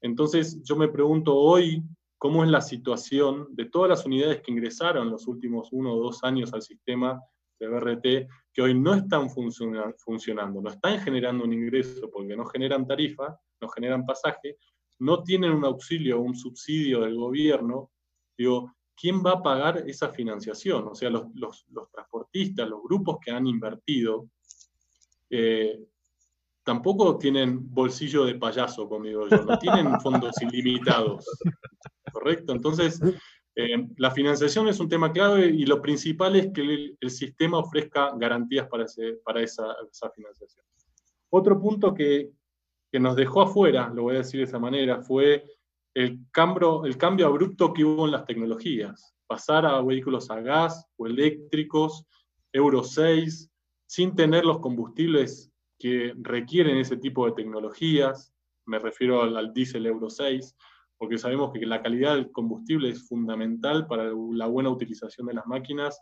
[0.00, 1.82] Entonces, yo me pregunto hoy
[2.16, 6.24] cómo es la situación de todas las unidades que ingresaron los últimos uno o dos
[6.24, 7.20] años al sistema
[7.60, 12.86] de BRT, que hoy no están funcionando, no están generando un ingreso porque no generan
[12.86, 14.56] tarifa, no generan pasaje,
[14.98, 17.90] no tienen un auxilio o un subsidio del gobierno,
[18.36, 20.88] digo, ¿quién va a pagar esa financiación?
[20.88, 21.26] O sea, los,
[21.92, 24.28] transportistas, los grupos que han invertido,
[25.30, 25.80] eh,
[26.62, 31.26] tampoco tienen bolsillo de payaso conmigo yo, no tienen fondos ilimitados,
[32.12, 32.52] ¿correcto?
[32.52, 33.00] Entonces,
[33.56, 38.12] eh, la financiación es un tema clave y lo principal es que el, sistema ofrezca
[38.16, 38.86] garantías para,
[39.24, 40.64] para esa, esa, financiación.
[41.30, 42.30] Otro punto que,
[42.94, 45.44] que, nos dejó afuera, lo voy a decir de esa manera, fue
[45.94, 46.84] el cambio,
[47.26, 49.16] abrupto que hubo en las tecnologías.
[49.26, 52.06] Pasar a vehículos a gas o eléctricos,
[52.52, 53.50] Euro 6,
[53.86, 58.32] sin tener los combustibles que requieren ese tipo de tecnologías,
[58.64, 60.54] me refiero al, al diésel Euro 6,
[60.96, 65.46] porque sabemos que la calidad del combustible es fundamental para la buena utilización de las
[65.46, 66.00] máquinas.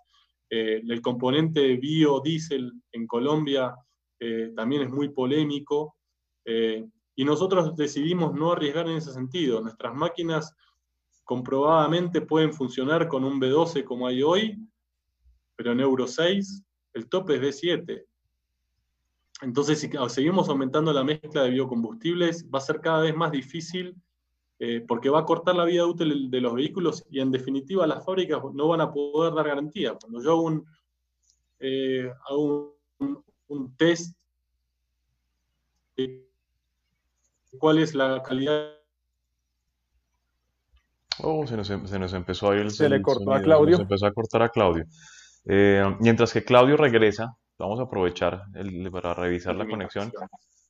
[0.51, 3.75] Eh, el componente biodiesel en Colombia
[4.21, 5.97] eh, también es muy polémico
[6.45, 6.85] eh,
[7.15, 9.61] y nosotros decidimos no arriesgar en ese sentido.
[9.61, 10.55] Nuestras máquinas
[11.25, 14.59] comprobadamente pueden funcionar con un B12 como hay hoy,
[15.57, 16.63] pero en Euro 6
[16.95, 18.05] el tope es B7.
[19.43, 23.97] Entonces, si seguimos aumentando la mezcla de biocombustibles, va a ser cada vez más difícil
[24.65, 28.05] eh, porque va a cortar la vida útil de los vehículos y en definitiva las
[28.05, 29.99] fábricas no van a poder dar garantía.
[30.01, 30.65] Cuando yo hago un,
[31.59, 32.13] eh,
[33.49, 34.17] un, test
[37.59, 38.83] cuál es la calidad
[41.21, 43.77] Oh, se nos, em, se nos, empezó a ir el Se le cortó a Claudio.
[43.77, 44.85] Se empezó a cortar a Claudio.
[45.45, 48.43] Eh, mientras que Claudio regresa, vamos a aprovechar
[48.91, 50.13] para revisar la conexión.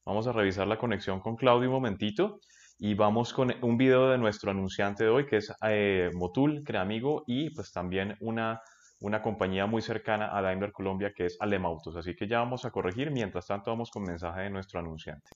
[0.05, 2.41] Vamos a revisar la conexión con Claudio un momentito
[2.79, 7.23] y vamos con un video de nuestro anunciante de hoy, que es eh, Motul, Creamigo,
[7.27, 8.61] y pues también una,
[9.01, 11.95] una compañía muy cercana a Daimler Colombia, que es Alemautos.
[11.97, 13.13] Así que ya vamos a corregir.
[13.13, 15.31] Mientras tanto, vamos con mensaje de nuestro anunciante.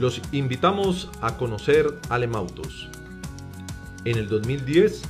[0.00, 2.88] Los invitamos a conocer Alemautos.
[4.04, 5.02] En el 2010,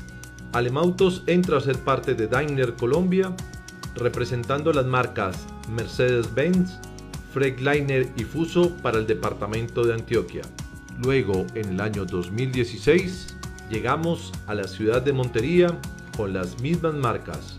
[0.52, 3.34] Alemautos entra a ser parte de Daimler Colombia
[3.96, 6.78] representando las marcas Mercedes-Benz,
[7.34, 10.42] Freightliner y Fuso para el departamento de Antioquia.
[11.02, 13.36] Luego, en el año 2016,
[13.70, 15.78] llegamos a la ciudad de Montería
[16.16, 17.58] con las mismas marcas.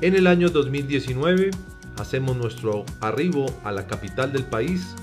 [0.00, 1.50] En el año 2019,
[1.98, 4.94] hacemos nuestro arribo a la capital del país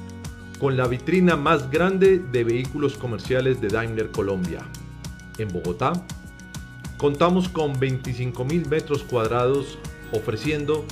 [0.59, 4.59] con la vitrina más grande de vehículos comerciales de Daimler Colombia.
[5.37, 5.93] En Bogotá,
[6.97, 9.79] contamos con 25.000 metros cuadrados
[10.11, 10.85] ofreciendo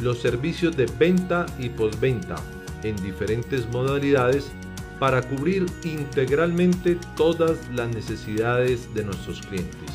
[0.00, 2.34] los servicios de venta y postventa
[2.82, 4.50] en diferentes modalidades
[4.98, 9.90] para cubrir integralmente todas las necesidades de nuestros clientes.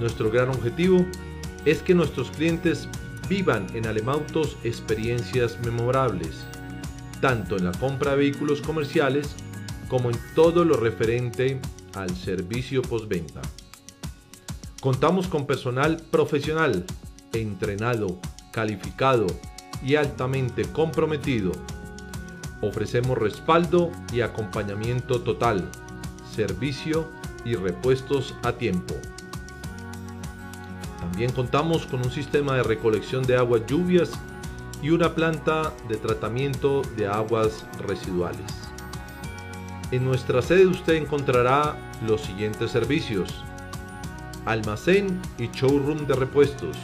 [0.00, 1.06] Nuestro gran objetivo
[1.64, 2.88] es que nuestros clientes
[3.28, 6.44] vivan en Alemautos experiencias memorables,
[7.20, 9.34] tanto en la compra de vehículos comerciales
[9.88, 11.60] como en todo lo referente
[11.94, 13.40] al servicio postventa.
[14.80, 16.84] Contamos con personal profesional
[17.32, 18.20] entrenado,
[18.52, 19.26] calificado
[19.82, 21.52] y altamente comprometido.
[22.60, 25.70] Ofrecemos respaldo y acompañamiento total,
[26.34, 27.08] servicio
[27.44, 28.94] y repuestos a tiempo.
[31.00, 34.10] También contamos con un sistema de recolección de aguas lluvias
[34.82, 38.70] y una planta de tratamiento de aguas residuales.
[39.90, 41.76] En nuestra sede usted encontrará
[42.06, 43.44] los siguientes servicios.
[44.44, 46.76] Almacén y showroom de repuestos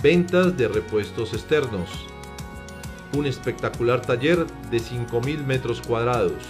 [0.00, 1.90] Ventas de repuestos externos.
[3.16, 6.40] Un espectacular taller de 5.000 metros cuadrados,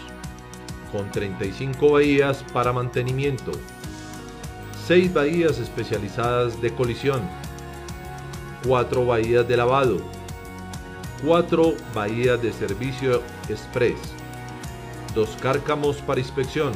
[0.93, 3.53] con 35 bahías para mantenimiento,
[4.87, 7.23] 6 bahías especializadas de colisión,
[8.67, 9.99] 4 bahías de lavado,
[11.25, 13.99] 4 bahías de servicio express,
[15.15, 16.73] 2 cárcamos para inspección.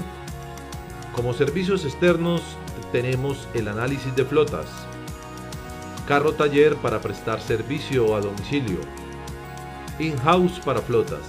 [1.15, 2.43] Como servicios externos
[2.93, 4.67] tenemos el análisis de flotas,
[6.07, 8.81] carro taller para prestar servicio a domicilio,
[9.99, 11.25] in-house para flotas,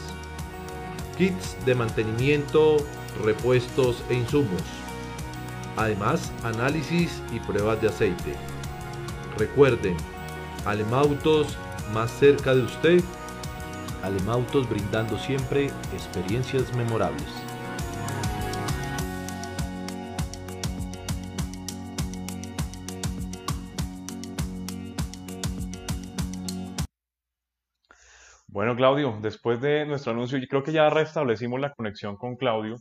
[1.18, 2.78] kits de mantenimiento,
[3.24, 4.64] repuestos e insumos,
[5.76, 8.36] Además, análisis y pruebas de aceite.
[9.38, 9.98] Recuerden,
[10.66, 11.58] Alemautos
[11.94, 13.04] más cerca de usted.
[14.02, 17.28] Alemautos brindando siempre experiencias memorables.
[28.48, 32.78] Bueno, Claudio, después de nuestro anuncio, yo creo que ya restablecimos la conexión con Claudio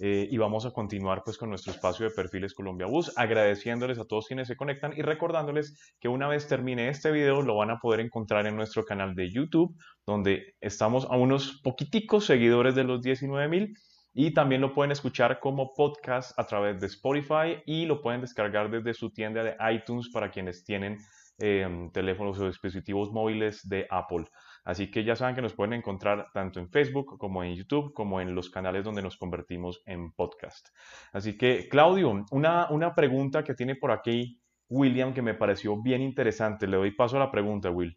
[0.00, 4.04] eh, y vamos a continuar pues con nuestro espacio de perfiles Colombia Bus, agradeciéndoles a
[4.04, 7.78] todos quienes se conectan y recordándoles que una vez termine este video lo van a
[7.78, 9.76] poder encontrar en nuestro canal de YouTube,
[10.06, 13.74] donde estamos a unos poquiticos seguidores de los 19 mil
[14.12, 18.70] y también lo pueden escuchar como podcast a través de Spotify y lo pueden descargar
[18.70, 20.98] desde su tienda de iTunes para quienes tienen
[21.38, 24.24] eh, teléfonos o dispositivos móviles de Apple.
[24.66, 28.20] Así que ya saben que nos pueden encontrar tanto en Facebook como en YouTube, como
[28.20, 30.70] en los canales donde nos convertimos en podcast.
[31.12, 36.02] Así que, Claudio, una, una pregunta que tiene por aquí William que me pareció bien
[36.02, 36.66] interesante.
[36.66, 37.96] Le doy paso a la pregunta, Will.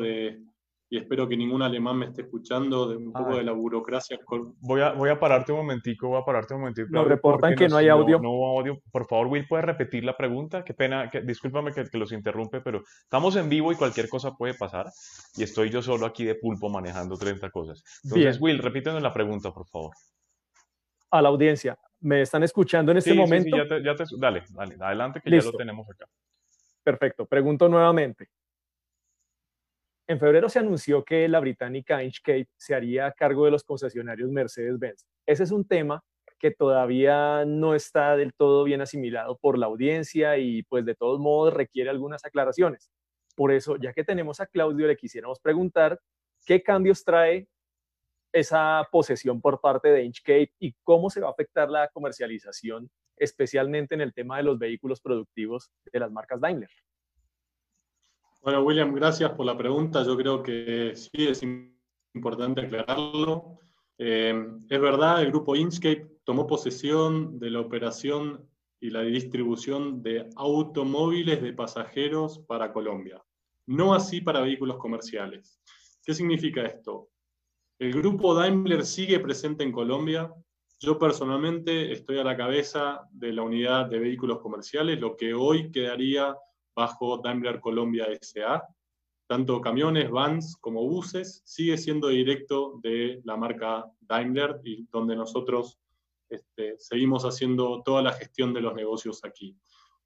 [0.00, 0.40] De,
[0.92, 4.18] y espero que ningún alemán me esté escuchando, de un poco de la burocracia.
[4.60, 6.88] Voy a, voy a pararte un momentico, voy a pararte un momentico.
[6.90, 8.20] Nos reportan que no hay audio.
[8.20, 8.28] No,
[8.58, 8.78] audio.
[8.90, 10.62] Por favor, Will, ¿puedes repetir la pregunta?
[10.62, 14.32] Qué pena, que, discúlpame que, que, los interrumpe, pero estamos en vivo y cualquier cosa
[14.36, 14.90] puede pasar.
[15.34, 17.82] Y estoy yo solo aquí de pulpo manejando 30 cosas.
[18.04, 19.92] Entonces, Will, repítenos la pregunta, por favor.
[21.10, 23.56] A la audiencia, ¿me están escuchando en este momento?
[23.56, 26.04] Sí, ya te, dale, dale, adelante que ya lo tenemos acá.
[26.84, 28.28] Perfecto, pregunto nuevamente.
[30.08, 35.06] En febrero se anunció que la británica Inchcape se haría cargo de los concesionarios Mercedes-Benz.
[35.26, 36.02] Ese es un tema
[36.38, 41.20] que todavía no está del todo bien asimilado por la audiencia y pues de todos
[41.20, 42.90] modos requiere algunas aclaraciones.
[43.36, 46.00] Por eso, ya que tenemos a Claudio, le quisiéramos preguntar
[46.44, 47.46] qué cambios trae
[48.32, 53.94] esa posesión por parte de Inchcape y cómo se va a afectar la comercialización, especialmente
[53.94, 56.70] en el tema de los vehículos productivos de las marcas Daimler.
[58.42, 60.02] Bueno, William, gracias por la pregunta.
[60.02, 61.44] Yo creo que sí es
[62.12, 63.60] importante aclararlo.
[63.96, 64.34] Eh,
[64.68, 68.44] es verdad, el grupo Inchcape tomó posesión de la operación
[68.80, 73.22] y la distribución de automóviles de pasajeros para Colombia,
[73.68, 75.60] no así para vehículos comerciales.
[76.04, 77.10] ¿Qué significa esto?
[77.78, 80.34] El grupo Daimler sigue presente en Colombia.
[80.80, 85.70] Yo personalmente estoy a la cabeza de la unidad de vehículos comerciales, lo que hoy
[85.70, 86.36] quedaría
[86.74, 88.62] bajo Daimler Colombia SA.
[89.26, 95.78] Tanto camiones, vans como buses sigue siendo directo de la marca Daimler y donde nosotros
[96.28, 99.56] este, seguimos haciendo toda la gestión de los negocios aquí.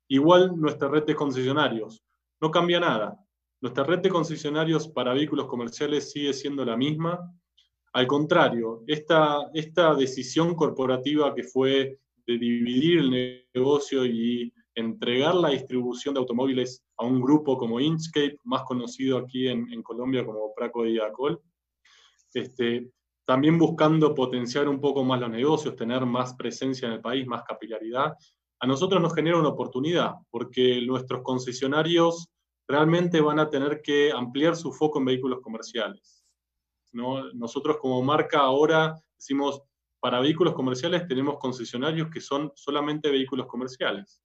[0.08, 2.04] Igual nuestra red de concesionarios,
[2.40, 3.18] no cambia nada.
[3.60, 7.32] Nuestra red de concesionarios para vehículos comerciales sigue siendo la misma.
[7.92, 15.48] Al contrario, esta, esta decisión corporativa que fue de dividir el negocio y entregar la
[15.48, 20.84] distribución de automóviles a un grupo como Inchcape, más conocido aquí en, Colombia como Praco
[20.84, 21.40] Diacol.
[22.34, 22.90] Este,
[23.24, 27.42] también buscando potenciar un poco más los negocios, tener más presencia en el país, más
[27.42, 28.12] capilaridad.
[28.60, 32.28] A nosotros nos genera una oportunidad, porque nuestros concesionarios
[32.68, 36.22] realmente van a tener que ampliar su foco en vehículos comerciales.
[36.92, 37.32] ¿no?
[37.32, 39.62] Nosotros como marca ahora decimos,
[40.00, 44.20] para vehículos comerciales tenemos concesionarios que son solamente vehículos comerciales.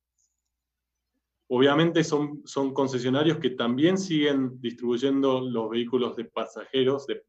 [1.54, 7.22] Obviamente son, son concesionarios que también siguen distribuyendo los vehículos de pasajeros, de,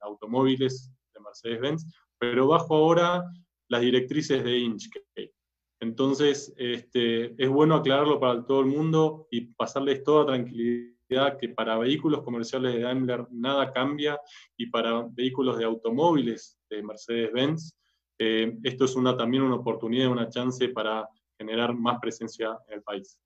[0.00, 1.86] automóviles de Mercedes-Benz,
[2.18, 3.24] pero bajo ahora
[3.68, 5.32] las directrices de Inchcape.
[5.80, 11.78] Entonces, este, es bueno aclararlo para todo el mundo y pasarles toda tranquilidad que para
[11.78, 14.20] vehículos comerciales de Daimler nada cambia
[14.58, 17.74] y para vehículos de automóviles de Mercedes-Benz,
[18.18, 22.82] eh, esto es una, también una oportunidad, una chance para generar más presencia en el
[22.82, 23.18] país.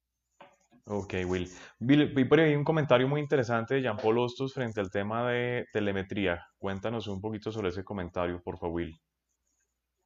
[0.86, 1.48] Ok, Will.
[1.78, 5.66] Bill, vi por ahí un comentario muy interesante de Jean-Paul Hostos frente al tema de
[5.72, 6.46] telemetría.
[6.58, 9.00] Cuéntanos un poquito sobre ese comentario, por favor, Will.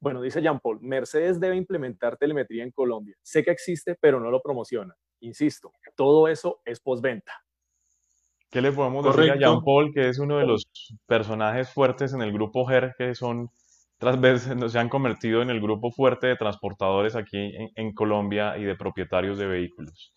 [0.00, 3.16] Bueno, dice Jean Paul, Mercedes debe implementar telemetría en Colombia.
[3.22, 4.94] Sé que existe, pero no lo promociona.
[5.20, 7.32] Insisto, todo eso es postventa.
[8.50, 10.66] ¿Qué le podemos decir a Jean Paul, que es uno de los
[11.06, 13.48] personajes fuertes en el grupo GER, que son,
[13.96, 18.64] tras veces se han convertido en el grupo fuerte de transportadores aquí en Colombia y
[18.64, 20.12] de propietarios de vehículos?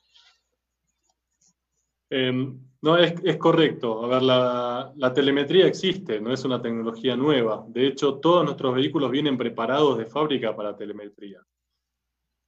[2.10, 4.06] Em, no, es, correcto.
[4.06, 7.66] A ver, la, telemetría existe, no es una tecnología nueva.
[7.68, 11.44] De hecho, todos nuestros vehículos vienen preparados de fábrica para telemetría.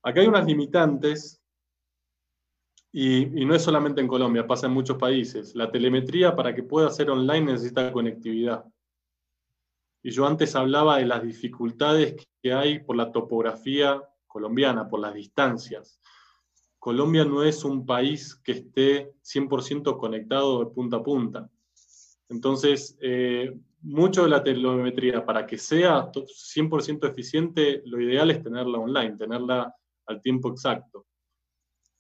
[0.03, 1.41] Acá hay unas limitantes,
[2.91, 5.53] y, y, no es solamente en Colombia, pasa en muchos países.
[5.55, 8.65] La telemetría, para que pueda ser online, necesita conectividad.
[10.01, 15.13] Y yo antes hablaba de las dificultades que hay por la topografía colombiana, por las
[15.13, 15.99] distancias.
[16.79, 21.49] Colombia no es un país que esté 100% conectado de punta a punta.
[22.29, 28.79] Entonces, eh, mucho de la telemetría, para que sea 100% eficiente, lo ideal es tenerla
[28.79, 29.73] online, tenerla
[30.05, 31.05] al tiempo exacto.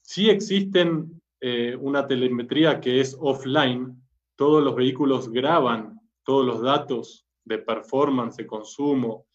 [0.01, 4.01] Si existen eh, una telemetría que es offline,
[4.35, 9.25] todos los vehículos graban todos los datos de performance, de consumo,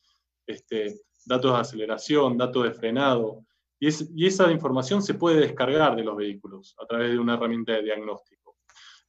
[0.47, 3.45] este, datos de aceleración, datos de frenado,
[3.89, 7.83] y, esa información se puede descargar de los vehículos a través de una herramienta de
[7.83, 8.57] diagnóstico.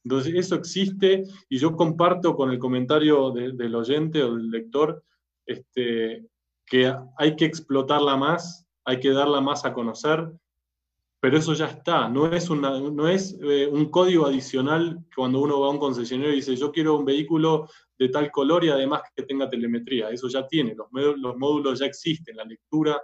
[0.04, 5.02] Entonces, eso existe y yo comparto con el comentario del oyente o del lector
[5.44, 6.26] este,
[6.64, 10.30] que hay que explotarla más, hay que darla más a conocer,
[11.18, 15.68] pero eso ya está, no es, no es eh, un código adicional cuando uno va
[15.68, 17.68] a un concesionario y dice yo quiero un vehículo
[17.98, 21.86] de tal color y además que tenga telemetría, eso ya tiene, los, los módulos ya
[21.86, 23.00] existen, la lectura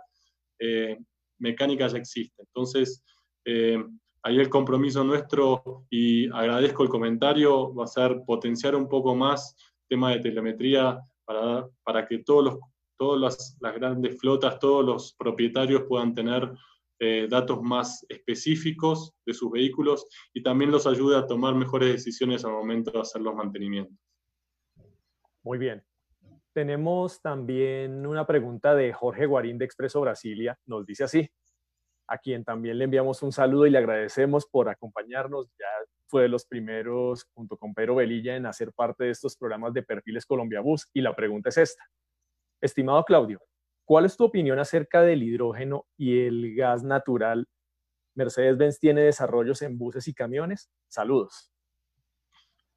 [0.58, 0.98] eh,
[1.38, 2.42] mecánica ya existe.
[2.42, 3.04] Entonces,
[3.44, 3.82] eh,
[4.22, 9.56] ahí el compromiso nuestro, y agradezco el comentario, va a ser potenciar un poco más
[9.88, 12.58] tema de telemetría para, para que todos los,
[12.96, 13.20] todas
[13.60, 16.50] las, grandes flotas, todos los propietarios puedan tener
[17.00, 22.44] eh, datos más específicos de sus vehículos y también los ayude a tomar mejores decisiones
[22.44, 23.98] al momento de hacer los mantenimientos.
[25.42, 25.82] Muy bien.
[26.54, 30.58] Tenemos también una pregunta de Jorge Guarín de Expreso Brasilia.
[30.66, 31.30] Nos dice así,
[32.06, 35.48] a quien también le enviamos un saludo y le agradecemos por acompañarnos.
[35.58, 35.66] Ya
[36.08, 39.82] fue de los primeros, junto con Pedro Velilla, en hacer parte de estos programas de
[39.82, 40.86] Perfiles Colombia Bus.
[40.92, 41.82] Y la pregunta es esta.
[42.60, 43.40] Estimado Claudio,
[43.86, 47.46] ¿cuál es tu opinión acerca del hidrógeno y el gas natural?
[48.14, 50.70] Mercedes-Benz tiene desarrollos en buses y camiones.
[50.88, 51.51] Saludos.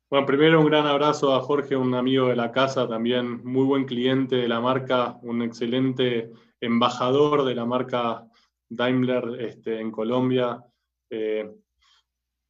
[0.07, 3.85] Bueno, primero un gran abrazo a Jorge, un amigo de la casa, también muy buen
[3.85, 6.31] cliente de la marca, un excelente
[6.61, 8.23] embajador de la marca
[8.69, 10.63] Daimler este, en Colombia
[11.09, 11.51] eh,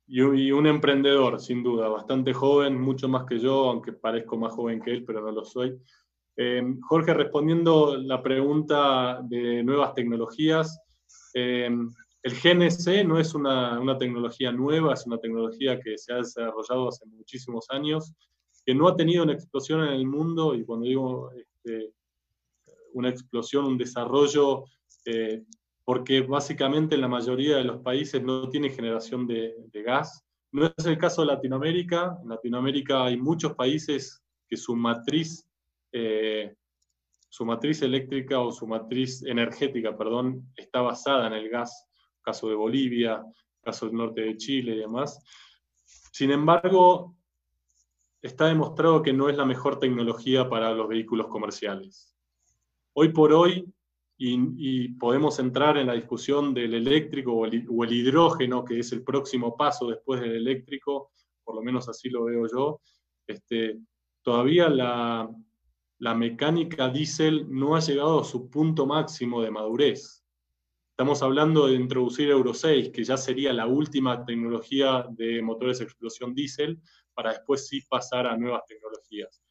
[0.05, 4.81] y, un emprendedor, sin duda, bastante joven, mucho más que yo, aunque parezco más joven
[4.81, 5.79] que él, pero no lo soy.
[6.35, 10.77] Eh, Jorge, respondiendo la pregunta de nuevas tecnologías,
[11.33, 11.69] eh,
[12.25, 17.05] el GNC no es una, tecnología nueva, es una tecnología que se ha desarrollado hace
[17.05, 18.15] muchísimos años,
[18.65, 21.93] que no ha tenido una explosión en el mundo, y cuando digo este,
[22.93, 24.63] una explosión, un desarrollo,
[25.05, 25.43] eh,
[25.83, 29.53] porque básicamente en la mayoría de los países no tiene generación de,
[29.85, 30.25] gas.
[30.51, 32.17] No es el caso de Latinoamérica.
[32.23, 35.47] En Latinoamérica hay muchos países que su matriz,
[35.91, 36.55] eh,
[37.29, 41.85] su matriz eléctrica o su matriz energética, perdón, está basada en el gas
[42.25, 43.23] caso de Bolivia,
[43.61, 45.23] caso del norte de Chile y demás.
[46.11, 47.15] Sin embargo,
[48.21, 52.15] está demostrado que no es la mejor tecnología para los vehículos comerciales.
[52.93, 53.71] Hoy por hoy,
[54.17, 59.55] y, podemos entrar en la discusión del eléctrico o el, hidrógeno, que es el próximo
[59.55, 61.11] paso después del eléctrico,
[61.43, 62.81] por lo menos así lo veo yo,
[63.27, 63.79] este,
[64.23, 65.29] todavía la,
[65.99, 70.24] la mecánica diésel no ha llegado a su punto máximo de madurez.
[70.97, 75.83] Estamos hablando de introducir Euro 6, que ya sería la última tecnología de motores de
[75.83, 76.79] explosión diésel,
[77.13, 79.43] para después sí pasar a nuevas tecnologías.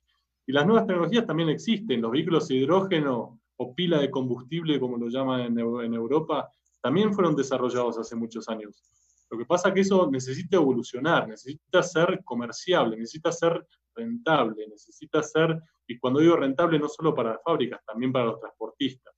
[0.47, 2.01] Y las nuevas tecnologías también existen.
[2.01, 6.49] Los vehículos de hidrógeno o pila de combustible, como lo llaman en, Europa,
[6.81, 8.83] también fueron desarrollados hace muchos años.
[9.31, 15.23] Lo que pasa es que eso necesita evolucionar, necesita ser comerciable, necesita ser rentable, necesita
[15.23, 19.13] ser, y cuando digo rentable, no solo para las fábricas, también para los transportistas.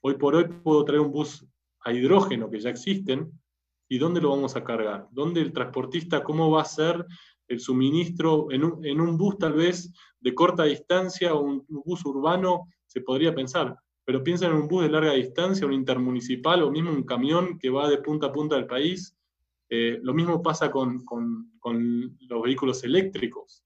[0.00, 1.46] Hoy por hoy puedo traer un bus
[1.82, 3.30] a hidrógeno que ya existen,
[3.88, 5.08] ¿y dónde lo vamos a cargar?
[5.10, 7.04] ¿Dónde el transportista, cómo va a ser
[7.48, 12.68] el suministro en un, bus tal vez de corta distancia o un, bus urbano?
[12.86, 16.90] Se podría pensar, pero piensa en un bus de larga distancia, un intermunicipal o mismo
[16.90, 19.16] un camión que va de punta a punta del país.
[19.68, 21.04] Eh, lo mismo pasa con,
[22.28, 23.64] los vehículos eléctricos.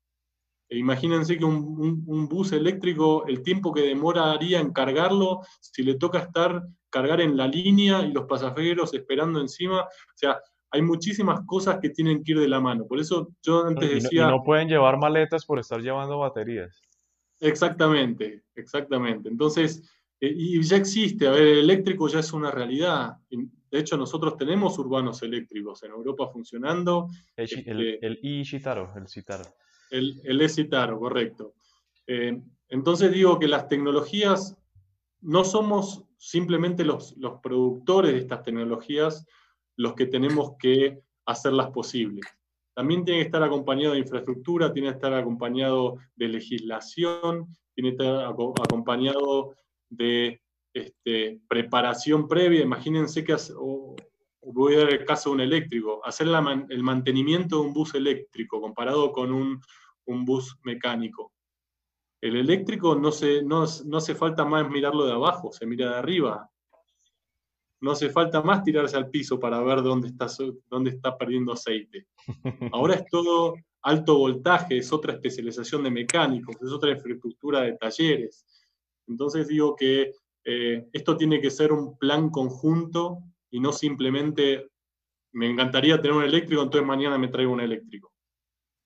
[0.68, 6.20] E imagínense que un, bus eléctrico, el tiempo que demoraría en cargarlo, si le toca
[6.20, 9.80] estar, cargar en la línea y los pasajeros esperando encima.
[9.80, 10.40] O sea,
[10.70, 12.86] hay muchísimas cosas que tienen que ir de la mano.
[12.86, 14.28] Por eso yo antes decía...
[14.28, 16.80] Y no pueden llevar maletas por estar llevando baterías.
[17.40, 19.28] Exactamente, exactamente.
[19.28, 19.82] Entonces,
[20.20, 23.16] eh, y ya existe, a ver, el eléctrico ya es una realidad.
[23.28, 27.08] De hecho, nosotros tenemos urbanos eléctricos en Europa funcionando.
[27.36, 28.92] El, este, el, el Citaro.
[29.90, 31.54] El, el e-Citaro, correcto.
[32.06, 34.56] Eh, entonces digo que las tecnologías,
[35.22, 39.26] no somos simplemente los, los productores de estas tecnologías
[39.76, 42.24] los que tenemos que hacerlas posibles.
[42.74, 48.04] También tiene que estar acompañado de infraestructura, tiene que estar acompañado de legislación, tiene que
[48.04, 49.54] estar acompañado
[49.90, 50.40] de
[50.72, 52.62] este, preparación previa.
[52.62, 53.36] Imagínense que,
[54.42, 58.60] voy a dar el caso de un eléctrico, hacer el mantenimiento de un bus eléctrico
[58.60, 59.60] comparado con un,
[60.06, 61.32] bus mecánico.
[62.24, 65.96] El eléctrico no, se, no, no hace falta más mirarlo de abajo, se mira de
[65.96, 66.50] arriba.
[67.82, 70.26] No hace falta más tirarse al piso para ver dónde está,
[70.70, 72.06] dónde está perdiendo aceite.
[72.72, 78.46] Ahora es todo alto voltaje, es otra especialización de mecánicos, es otra infraestructura de talleres.
[79.06, 80.12] Entonces digo que
[80.46, 83.18] eh, esto tiene que ser un plan conjunto
[83.50, 84.70] y no simplemente
[85.32, 88.14] me encantaría tener un eléctrico, entonces mañana me traigo un eléctrico.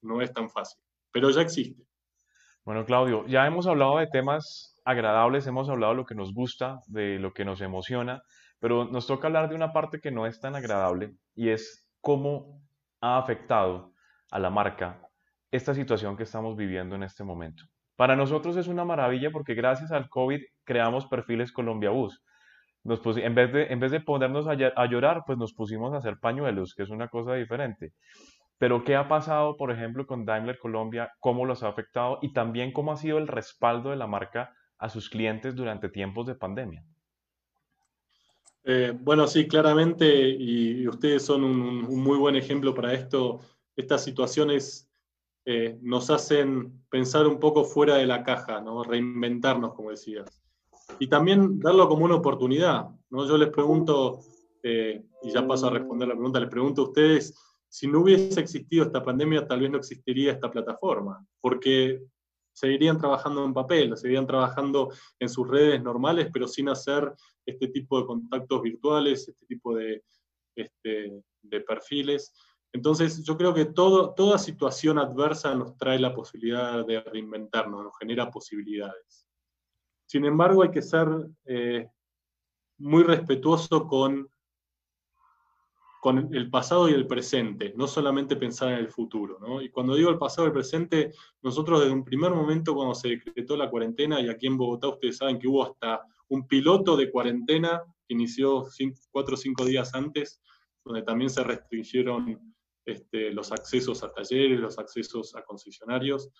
[0.03, 0.82] No es tan fácil,
[1.12, 1.88] pero ya existe.
[2.69, 6.81] Bueno, Claudio, ya hemos hablado de temas agradables, hemos hablado de lo que nos gusta,
[6.87, 8.21] de lo que nos emociona,
[8.61, 12.61] pero nos toca hablar de una parte que no es tan agradable y es cómo
[13.01, 13.95] ha afectado
[14.31, 15.01] a la marca
[15.51, 17.64] esta situación que estamos viviendo en este momento.
[17.97, 22.23] Para nosotros es una maravilla porque gracias al COVID creamos perfiles Colombia Bus.
[22.85, 24.53] Nos en, vez de, en vez de ponernos a,
[24.85, 27.95] llorar, pues nos pusimos a hacer pañuelos, que es una cosa diferente.
[28.59, 31.12] Pero ¿qué ha pasado, por ejemplo, con Daimler Colombia?
[31.20, 32.18] ¿Cómo los ha afectado?
[32.22, 36.26] Y también cómo ha sido el respaldo de la marca a sus clientes durante tiempos
[36.26, 36.84] de pandemia.
[38.64, 43.40] Eh, bueno, sí, claramente, y, ustedes son un, muy buen ejemplo para esto.
[43.76, 44.90] Estas situaciones
[45.44, 48.82] eh, nos hacen pensar un poco fuera de la caja, ¿no?
[48.82, 50.42] reinventarnos, como decías.
[50.98, 52.88] Y también darlo como una oportunidad.
[53.09, 53.26] ¿no?
[53.26, 54.20] Yo les pregunto,
[54.62, 58.41] eh, y ya paso a responder la pregunta, les pregunto a ustedes, si no hubiese
[58.41, 62.03] existido esta pandemia, tal vez no existiría esta plataforma, porque
[62.53, 64.91] seguirían trabajando en papel, seguirían trabajando
[65.21, 67.12] en sus redes normales, pero sin hacer
[67.47, 70.03] este tipo de contactos virtuales, este tipo de,
[70.57, 72.33] este, de perfiles.
[72.73, 78.31] Entonces, yo creo que toda situación adversa nos trae la posibilidad de reinventarnos, nos genera
[78.31, 79.27] posibilidades.
[80.07, 81.09] Sin embargo, hay que ser
[81.45, 81.89] eh,
[82.79, 84.29] muy respetuoso con,
[86.01, 89.38] con el pasado y el presente, no solamente pensar en el futuro.
[89.61, 93.09] Y cuando digo el pasado y el presente, nosotros desde un primer momento cuando se
[93.09, 97.11] decretó la cuarentena, y aquí en Bogotá ustedes saben que hubo hasta un piloto de
[97.11, 98.66] cuarentena que inició
[99.11, 100.40] cuatro o cinco días antes,
[100.84, 106.30] donde también se restringieron este, los accesos a talleres, los accesos a concesionarios.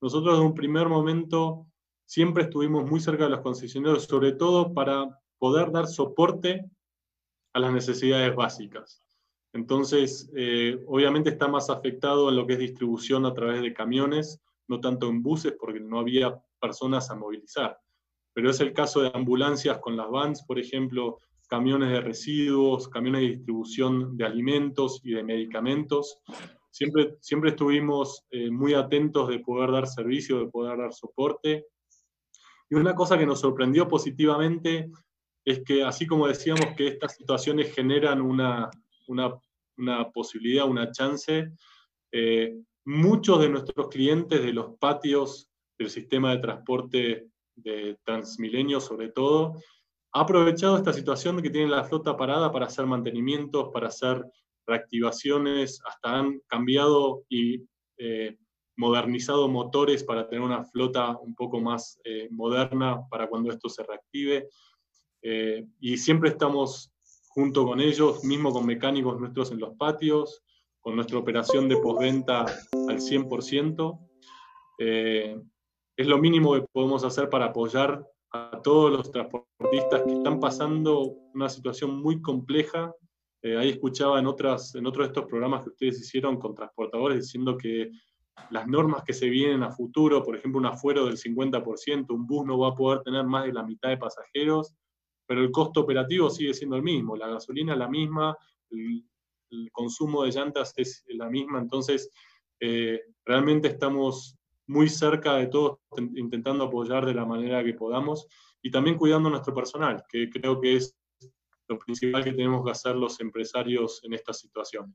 [0.00, 1.66] Nosotros en un primer momento
[2.06, 6.64] siempre estuvimos muy cerca de los concesionarios, sobre todo para poder dar soporte
[7.52, 9.02] a las necesidades básicas.
[9.52, 14.40] Entonces, eh, obviamente está más afectado en lo que es distribución a través de camiones,
[14.68, 17.78] no tanto en buses, porque no había personas a movilizar.
[18.34, 21.18] Pero es el caso de ambulancias con las vans, por ejemplo,
[21.48, 26.18] camiones de residuos, camiones de distribución de alimentos y de medicamentos.
[26.70, 31.66] Siempre, siempre estuvimos eh, muy atentos de poder dar servicio, de poder dar soporte.
[32.68, 34.90] Y una cosa que nos sorprendió positivamente
[35.44, 38.68] es que, así como decíamos que estas situaciones generan una,
[39.08, 41.50] una, posibilidad, una chance,
[42.12, 49.10] eh, muchos de nuestros clientes de los patios del sistema de transporte de Transmilenio, sobre
[49.10, 49.54] todo,
[50.12, 54.24] ha aprovechado esta situación de que tienen la flota parada para hacer mantenimientos, para hacer
[54.66, 57.64] reactivaciones, hasta han cambiado y
[57.98, 58.36] eh,
[58.76, 63.82] modernizado motores para tener una flota un poco más eh, moderna para cuando esto se
[63.82, 64.48] reactive.
[65.80, 66.92] Y siempre estamos
[67.38, 70.42] junto con ellos, mismo con mecánicos nuestros en los patios,
[70.80, 73.96] con nuestra operación de postventa al 100%.
[74.76, 81.00] es lo mínimo que podemos hacer para apoyar a todos los transportistas que están pasando
[81.32, 82.92] una situación muy compleja.
[83.40, 87.20] Eh, ahí escuchaba en, otras, en otros de estos programas que ustedes hicieron con transportadores
[87.20, 87.92] diciendo que
[88.50, 92.44] las normas que se vienen a futuro, por ejemplo, un afuero del 50%, un bus
[92.44, 94.74] no va a poder tener más de la mitad de pasajeros,
[95.28, 98.36] pero el costo operativo sigue siendo el mismo, la gasolina la misma,
[98.70, 99.04] el,
[99.72, 102.10] consumo de llantas es la misma, entonces
[102.60, 105.78] eh, realmente estamos muy cerca de todos,
[106.16, 108.26] intentando apoyar de la manera que podamos
[108.62, 110.98] y también cuidando nuestro personal, que creo que es
[111.68, 114.94] lo principal que tenemos que hacer los empresarios en esta situación.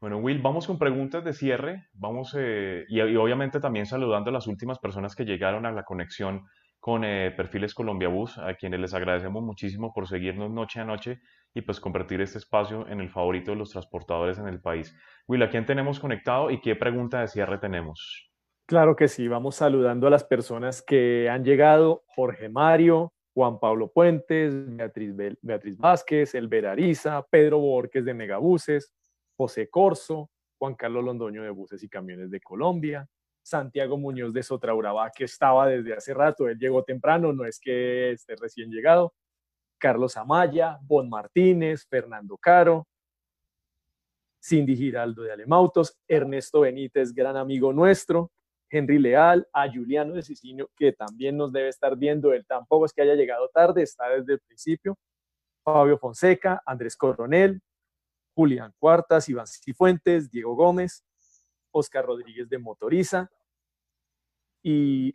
[0.00, 1.88] Bueno, Will, vamos con preguntas de cierre.
[1.94, 6.44] Vamos, eh, y, obviamente también saludando a las últimas personas que llegaron a la conexión
[6.86, 11.20] con eh, Perfiles Colombia Bus, a quienes les agradecemos muchísimo por seguirnos noche a noche
[11.52, 14.96] y pues convertir este espacio en el favorito de los transportadores en el país.
[15.26, 18.30] Will, ¿a quién tenemos conectado y qué pregunta de cierre tenemos?
[18.66, 22.04] Claro que sí, vamos saludando a las personas que han llegado.
[22.06, 25.12] Jorge Mario, Juan Pablo Puentes, Beatriz,
[25.42, 28.94] Beatriz Vázquez, Elber Ariza, Pedro Borges de Megabuses,
[29.36, 33.08] José Corso, Juan Carlos Londoño de Buses y Camiones de Colombia,
[33.46, 38.10] Santiago Muñoz de Sotraurabá, que estaba desde hace rato, él llegó temprano, no es que
[38.10, 39.14] esté recién llegado,
[39.78, 42.88] Carlos Amaya, Bon Martínez, Fernando Caro,
[44.42, 48.32] Cindy Giraldo de Alemautos, Ernesto Benítez, gran amigo nuestro,
[48.68, 52.92] Henry Leal, a Juliano de Cicinio, que también nos debe estar viendo, él tampoco es
[52.92, 54.98] que haya llegado tarde, está desde el principio,
[55.62, 57.60] Fabio Fonseca, Andrés Coronel,
[58.34, 61.04] Julián Cuartas, Iván Cifuentes, Diego Gómez,
[61.76, 63.30] Oscar Rodríguez de Motoriza.
[64.62, 65.12] Y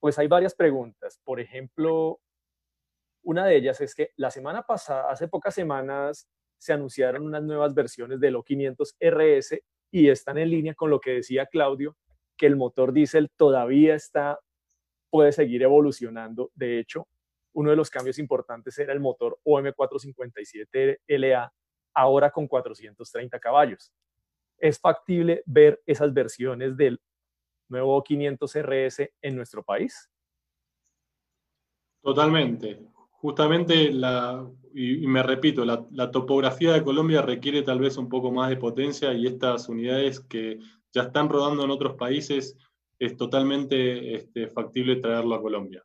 [0.00, 1.20] pues hay varias preguntas.
[1.24, 2.20] Por ejemplo,
[3.22, 7.74] una de ellas es que la semana pasada, hace pocas semanas, se anunciaron unas nuevas
[7.74, 9.60] versiones del O500 RS
[9.90, 11.96] y están en línea con lo que decía Claudio,
[12.36, 14.38] que el motor diésel todavía está,
[15.10, 16.50] puede seguir evolucionando.
[16.54, 17.08] De hecho,
[17.54, 21.50] uno de los cambios importantes era el motor OM457LA,
[21.94, 23.92] ahora con 430 caballos.
[24.60, 27.00] Es factible ver esas versiones del
[27.68, 30.10] nuevo 500 RS en nuestro país.
[32.02, 32.80] Totalmente.
[33.10, 38.48] Justamente, la, y, me repito, la, topografía de Colombia requiere tal vez un poco más
[38.48, 40.58] de potencia y estas unidades que
[40.92, 42.56] ya están rodando en otros países
[42.98, 45.84] es totalmente este, factible traerlo a Colombia.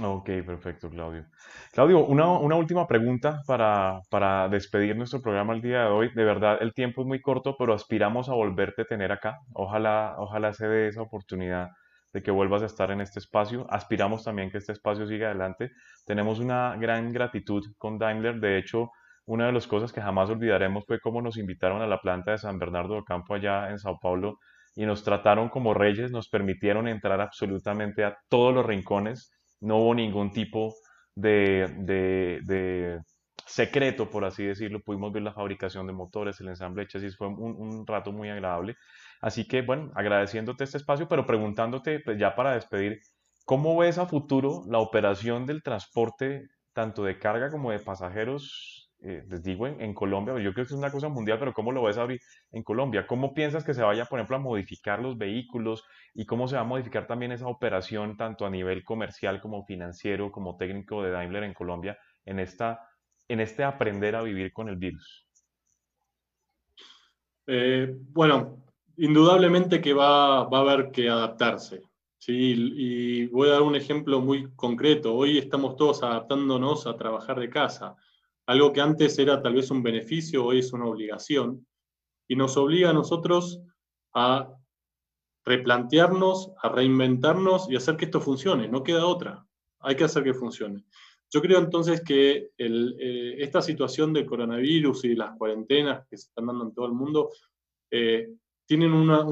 [0.00, 1.26] Ok, perfecto, Claudio.
[1.70, 6.10] Claudio, una, una última pregunta para, para, despedir nuestro programa el día de hoy.
[6.14, 9.38] De verdad, el tiempo es muy corto, pero aspiramos a volverte a tener acá.
[9.52, 11.68] Ojalá, ojalá se dé esa oportunidad
[12.14, 13.66] de que vuelvas a estar en este espacio.
[13.68, 15.72] Aspiramos también que este espacio siga adelante.
[16.06, 18.40] Tenemos una gran gratitud con Daimler.
[18.40, 18.90] De hecho,
[19.26, 22.38] una de las cosas que jamás olvidaremos fue cómo nos invitaron a la planta de
[22.38, 24.38] San Bernardo de Campo allá en Sao Paulo
[24.74, 29.30] y nos trataron como reyes, nos permitieron entrar absolutamente a todos los rincones
[29.62, 30.74] no hubo ningún tipo
[31.14, 33.00] de,
[33.46, 34.80] secreto, por así decirlo.
[34.80, 38.76] Pudimos ver la fabricación de motores, el ensamble de chasis, fue un, rato muy agradable.
[39.20, 43.00] Así que, bueno, agradeciéndote este espacio, pero preguntándote, pues ya para despedir,
[43.44, 49.24] ¿cómo ves a futuro la operación del transporte tanto de carga como de pasajeros eh,
[49.28, 51.98] les digo, en, Colombia, yo creo que es una cosa mundial, pero ¿cómo lo ves
[51.98, 52.20] abrir
[52.52, 53.04] en Colombia?
[53.04, 55.84] ¿Cómo piensas que se vaya, por ejemplo, a modificar los vehículos
[56.14, 60.30] y cómo se va a modificar también esa operación, tanto a nivel comercial como financiero,
[60.30, 62.80] como técnico de Daimler en Colombia, en, esta,
[63.26, 65.26] en este aprender a vivir con el virus?
[67.48, 68.62] Eh, bueno,
[68.98, 71.82] indudablemente que va, va, a haber que adaptarse.
[72.18, 72.54] ¿sí?
[72.76, 75.12] Y voy a dar un ejemplo muy concreto.
[75.12, 77.96] Hoy estamos todos adaptándonos a trabajar de casa
[78.52, 81.66] algo que antes era tal vez un beneficio, hoy es una obligación,
[82.28, 83.60] y nos obliga a nosotros
[84.14, 84.54] a
[85.44, 88.68] replantearnos, a reinventarnos y hacer que esto funcione.
[88.68, 89.44] No queda otra,
[89.80, 90.84] hay que hacer que funcione.
[91.30, 96.46] Yo creo entonces que eh, esta situación del coronavirus y las cuarentenas que se están
[96.46, 97.30] dando en todo el mundo
[97.90, 98.28] eh,
[98.66, 99.26] tienen una,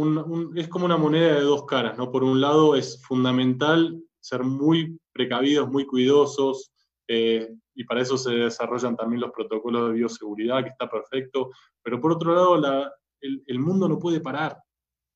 [0.56, 1.96] es como una moneda de dos caras.
[1.98, 2.10] ¿no?
[2.10, 6.72] Por un lado es fundamental ser muy precavidos, muy cuidadosos,
[7.06, 11.48] eh, y para eso se desarrollan también los protocolos de bioseguridad, que está perfecto,
[11.82, 14.58] pero por otro lado, el, mundo no puede parar,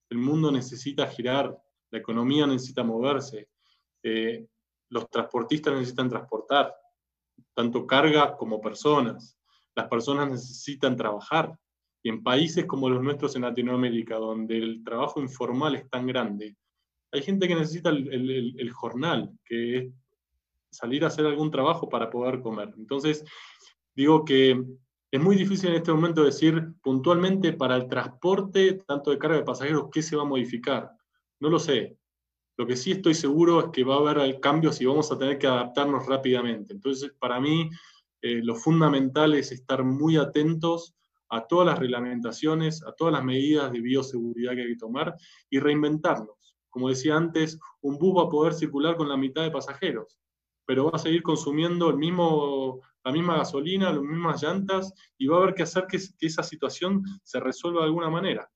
[0.08, 1.54] el mundo necesita girar,
[1.90, 3.50] la economía necesita moverse,
[4.02, 4.46] eh,
[4.88, 6.74] los transportistas necesitan transportar,
[7.52, 9.38] tanto carga como personas,
[9.76, 11.54] las personas necesitan trabajar,
[12.02, 16.56] y en países como los nuestros en Latinoamérica, donde el trabajo informal es tan grande,
[17.12, 19.92] hay gente que necesita el, el, jornal, que es
[20.74, 22.72] salir a hacer algún trabajo para poder comer.
[22.76, 23.24] Entonces,
[23.94, 24.62] digo que
[25.14, 29.44] es muy difícil en este momento decir puntualmente para el transporte, tanto de carga de
[29.44, 30.90] pasajeros, qué se va a modificar.
[31.38, 31.96] No lo sé.
[32.56, 35.38] Lo que sí estoy seguro es que va a haber cambios y vamos a tener
[35.38, 36.72] que adaptarnos rápidamente.
[36.72, 37.70] Entonces, para mí,
[38.22, 40.96] eh, lo fundamental es estar muy atentos
[41.28, 45.14] a todas las reglamentaciones, a todas las medidas de bioseguridad que hay que tomar
[45.48, 46.56] y reinventarnos.
[46.70, 50.18] Como decía antes, un bus va a poder circular con la mitad de pasajeros
[50.66, 55.36] pero va a seguir consumiendo el mismo, la misma gasolina, las mismas llantas, y va
[55.36, 58.50] a haber que hacer que, esa situación se resuelva de alguna manera.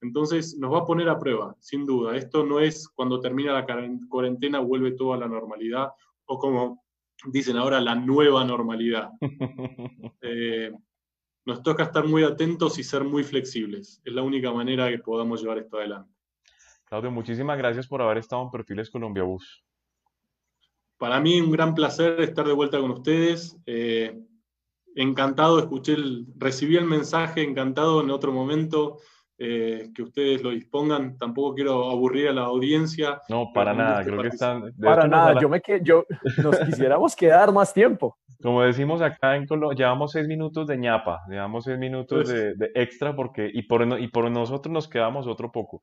[0.00, 2.16] Entonces nos va a poner a prueba, sin duda.
[2.16, 3.66] Esto no es cuando termina la
[4.08, 5.90] cuarentena vuelve todo a la normalidad
[6.24, 6.82] o como
[7.26, 9.10] dicen ahora, la nueva normalidad.
[10.22, 10.70] Eh,
[11.46, 14.00] nos toca estar muy atentos y ser muy flexibles.
[14.04, 16.14] Es la única manera que podamos llevar esto adelante.
[16.84, 19.64] Claudio, muchísimas gracias por haber estado en Perfiles Colombia Bus.
[21.00, 23.56] Para mí un gran placer estar de vuelta con ustedes.
[23.64, 24.20] Eh,
[24.94, 28.98] encantado, escuché, el, recibí el mensaje, encantado en otro momento.
[29.38, 31.16] Eh, que ustedes lo dispongan.
[31.16, 33.22] Tampoco quiero aburrir a la audiencia.
[33.30, 34.74] No, para nada, creo que están...
[34.78, 36.04] Para nada, yo me que yo
[36.36, 38.18] nos quisiéramos quedar más tiempo.
[38.42, 42.70] Como decimos acá en Colombia, llevamos seis minutos de ñapa, llevamos seis minutos pues de,
[42.74, 45.80] extra porque, y por, y por nosotros nos quedamos otro poco.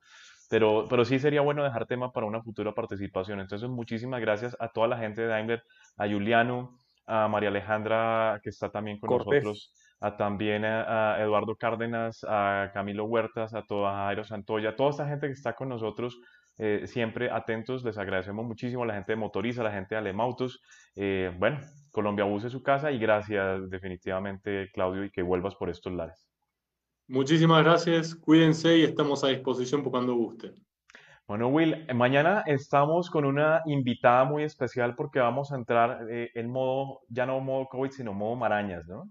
[0.48, 3.40] Pero, pero sí sería bueno dejar tema para una futura participación.
[3.40, 5.62] Entonces, muchísimas gracias a toda la gente de Daimler,
[5.96, 12.24] a Juliano, a María Alejandra, que está también con nosotros a también a, Eduardo Cárdenas,
[12.28, 16.20] a Camilo Huertas, a toda Jairo Santoya, toda esta gente que está con nosotros,
[16.58, 20.00] eh, siempre atentos, les agradecemos muchísimo a la gente de Motoriza, a la gente de
[20.00, 20.60] Alemautos.
[20.94, 21.58] Eh, bueno,
[21.90, 26.27] Colombia Bus es su casa y gracias definitivamente, Claudio, y que vuelvas por estos lares.
[27.10, 30.52] Muchísimas gracias, cuídense y estamos a disposición por cuando guste.
[31.26, 36.50] Bueno, Will, mañana estamos con una invitada muy especial porque vamos a entrar eh, en
[36.50, 39.08] modo, ya no modo COVID, sino modo marañas, ¿no?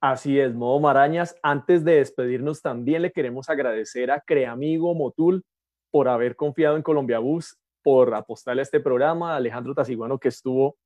[0.00, 1.34] Así es, modo Marañas.
[1.42, 5.42] Antes de despedirnos, también le queremos agradecer a Creamigo Motul
[5.90, 10.28] por haber confiado en Colombia Bus, por apostarle a este programa, a Alejandro Taciguano, que
[10.28, 10.76] estuvo,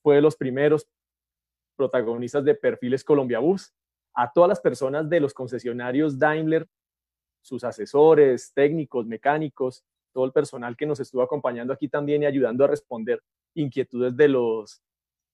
[0.00, 0.86] fue de los primeros
[1.76, 3.72] protagonistas de Perfiles Colombia Bus,
[4.14, 6.68] a todas las personas de los concesionarios Daimler,
[7.40, 12.64] sus asesores, técnicos, mecánicos, todo el personal que nos estuvo acompañando aquí también y ayudando
[12.64, 13.22] a responder
[13.54, 14.82] inquietudes de los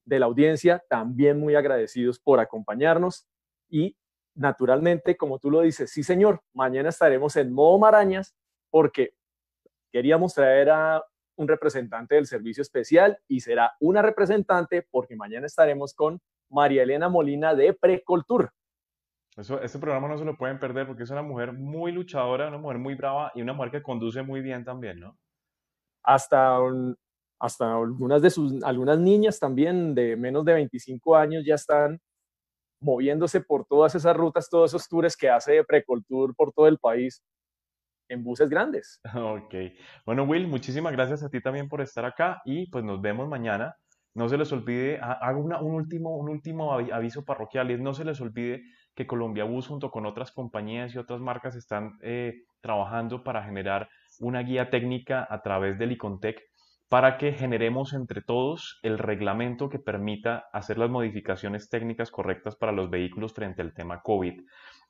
[0.05, 3.27] de la audiencia, también muy agradecidos por acompañarnos
[3.69, 3.95] y
[4.35, 8.35] naturalmente, como tú lo dices, sí señor, mañana estaremos en modo marañas
[8.71, 9.13] porque
[9.93, 11.05] queríamos traer a
[11.37, 17.09] un representante del servicio especial y será una representante porque mañana estaremos con María Elena
[17.09, 18.51] Molina de Precoltur.
[19.39, 22.59] Eso, este programa no se lo pueden perder porque es una mujer muy luchadora, una
[22.59, 25.17] mujer muy brava y una mujer que conduce muy bien también, ¿no?
[26.03, 26.59] Hasta
[27.41, 32.01] hasta algunas de sus, algunas niñas también de menos de 25 años ya están
[32.81, 37.23] moviéndose por todas esas rutas, todos esos tours que hace Precoltour por todo el país
[38.09, 39.01] en buses grandes.
[39.15, 39.55] Ok.
[40.05, 43.77] Bueno, Will, muchísimas gracias a ti también por estar acá y pues nos vemos mañana.
[44.15, 48.21] No se les olvide, hago un, último, un último aviso parroquial y no se les
[48.21, 48.65] olvide
[48.99, 53.89] que Colombia Bus junto con otras compañías y otras marcas están eh, trabajando para generar
[54.19, 56.43] una guía técnica a través del Icontec
[56.89, 62.73] para que generemos entre todos el reglamento que permita hacer las modificaciones técnicas correctas para
[62.73, 64.41] los vehículos frente al tema COVID.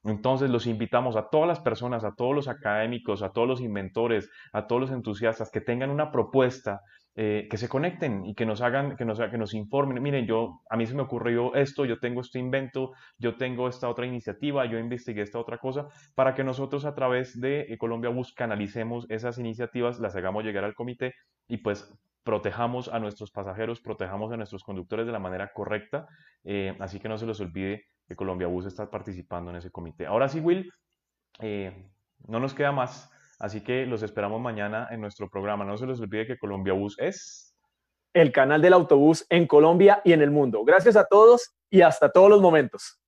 [0.05, 4.31] Entonces los invitamos a todas las personas, a todos los académicos, a todos los inventores,
[4.55, 6.81] a todos los entusiastas que tengan una propuesta,
[7.21, 10.01] eh, que se conecten y que nos hagan, que nos, que nos informen.
[10.01, 13.89] Miren, yo, a mí se me ocurrió esto, yo tengo este invento, yo tengo esta
[13.89, 18.09] otra iniciativa, yo investigué esta otra cosa, para que nosotros a través de eh, Colombia
[18.11, 21.13] Bus canalicemos esas iniciativas, las hagamos llegar al comité
[21.49, 21.93] y pues
[22.23, 26.07] protejamos a nuestros pasajeros, protejamos a nuestros conductores de la manera correcta.
[26.45, 30.07] Eh, así que no se les olvide que Colombia Bus está participando en ese comité.
[30.07, 30.71] Ahora sí, Will,
[31.41, 33.11] no nos queda más.
[33.39, 35.65] Así que los esperamos mañana en nuestro programa.
[35.65, 37.55] No se les olvide que Colombia Bus es
[38.15, 40.65] el canal del autobús en Colombia y en el mundo.
[40.65, 43.01] Gracias a todos y hasta todos los momentos.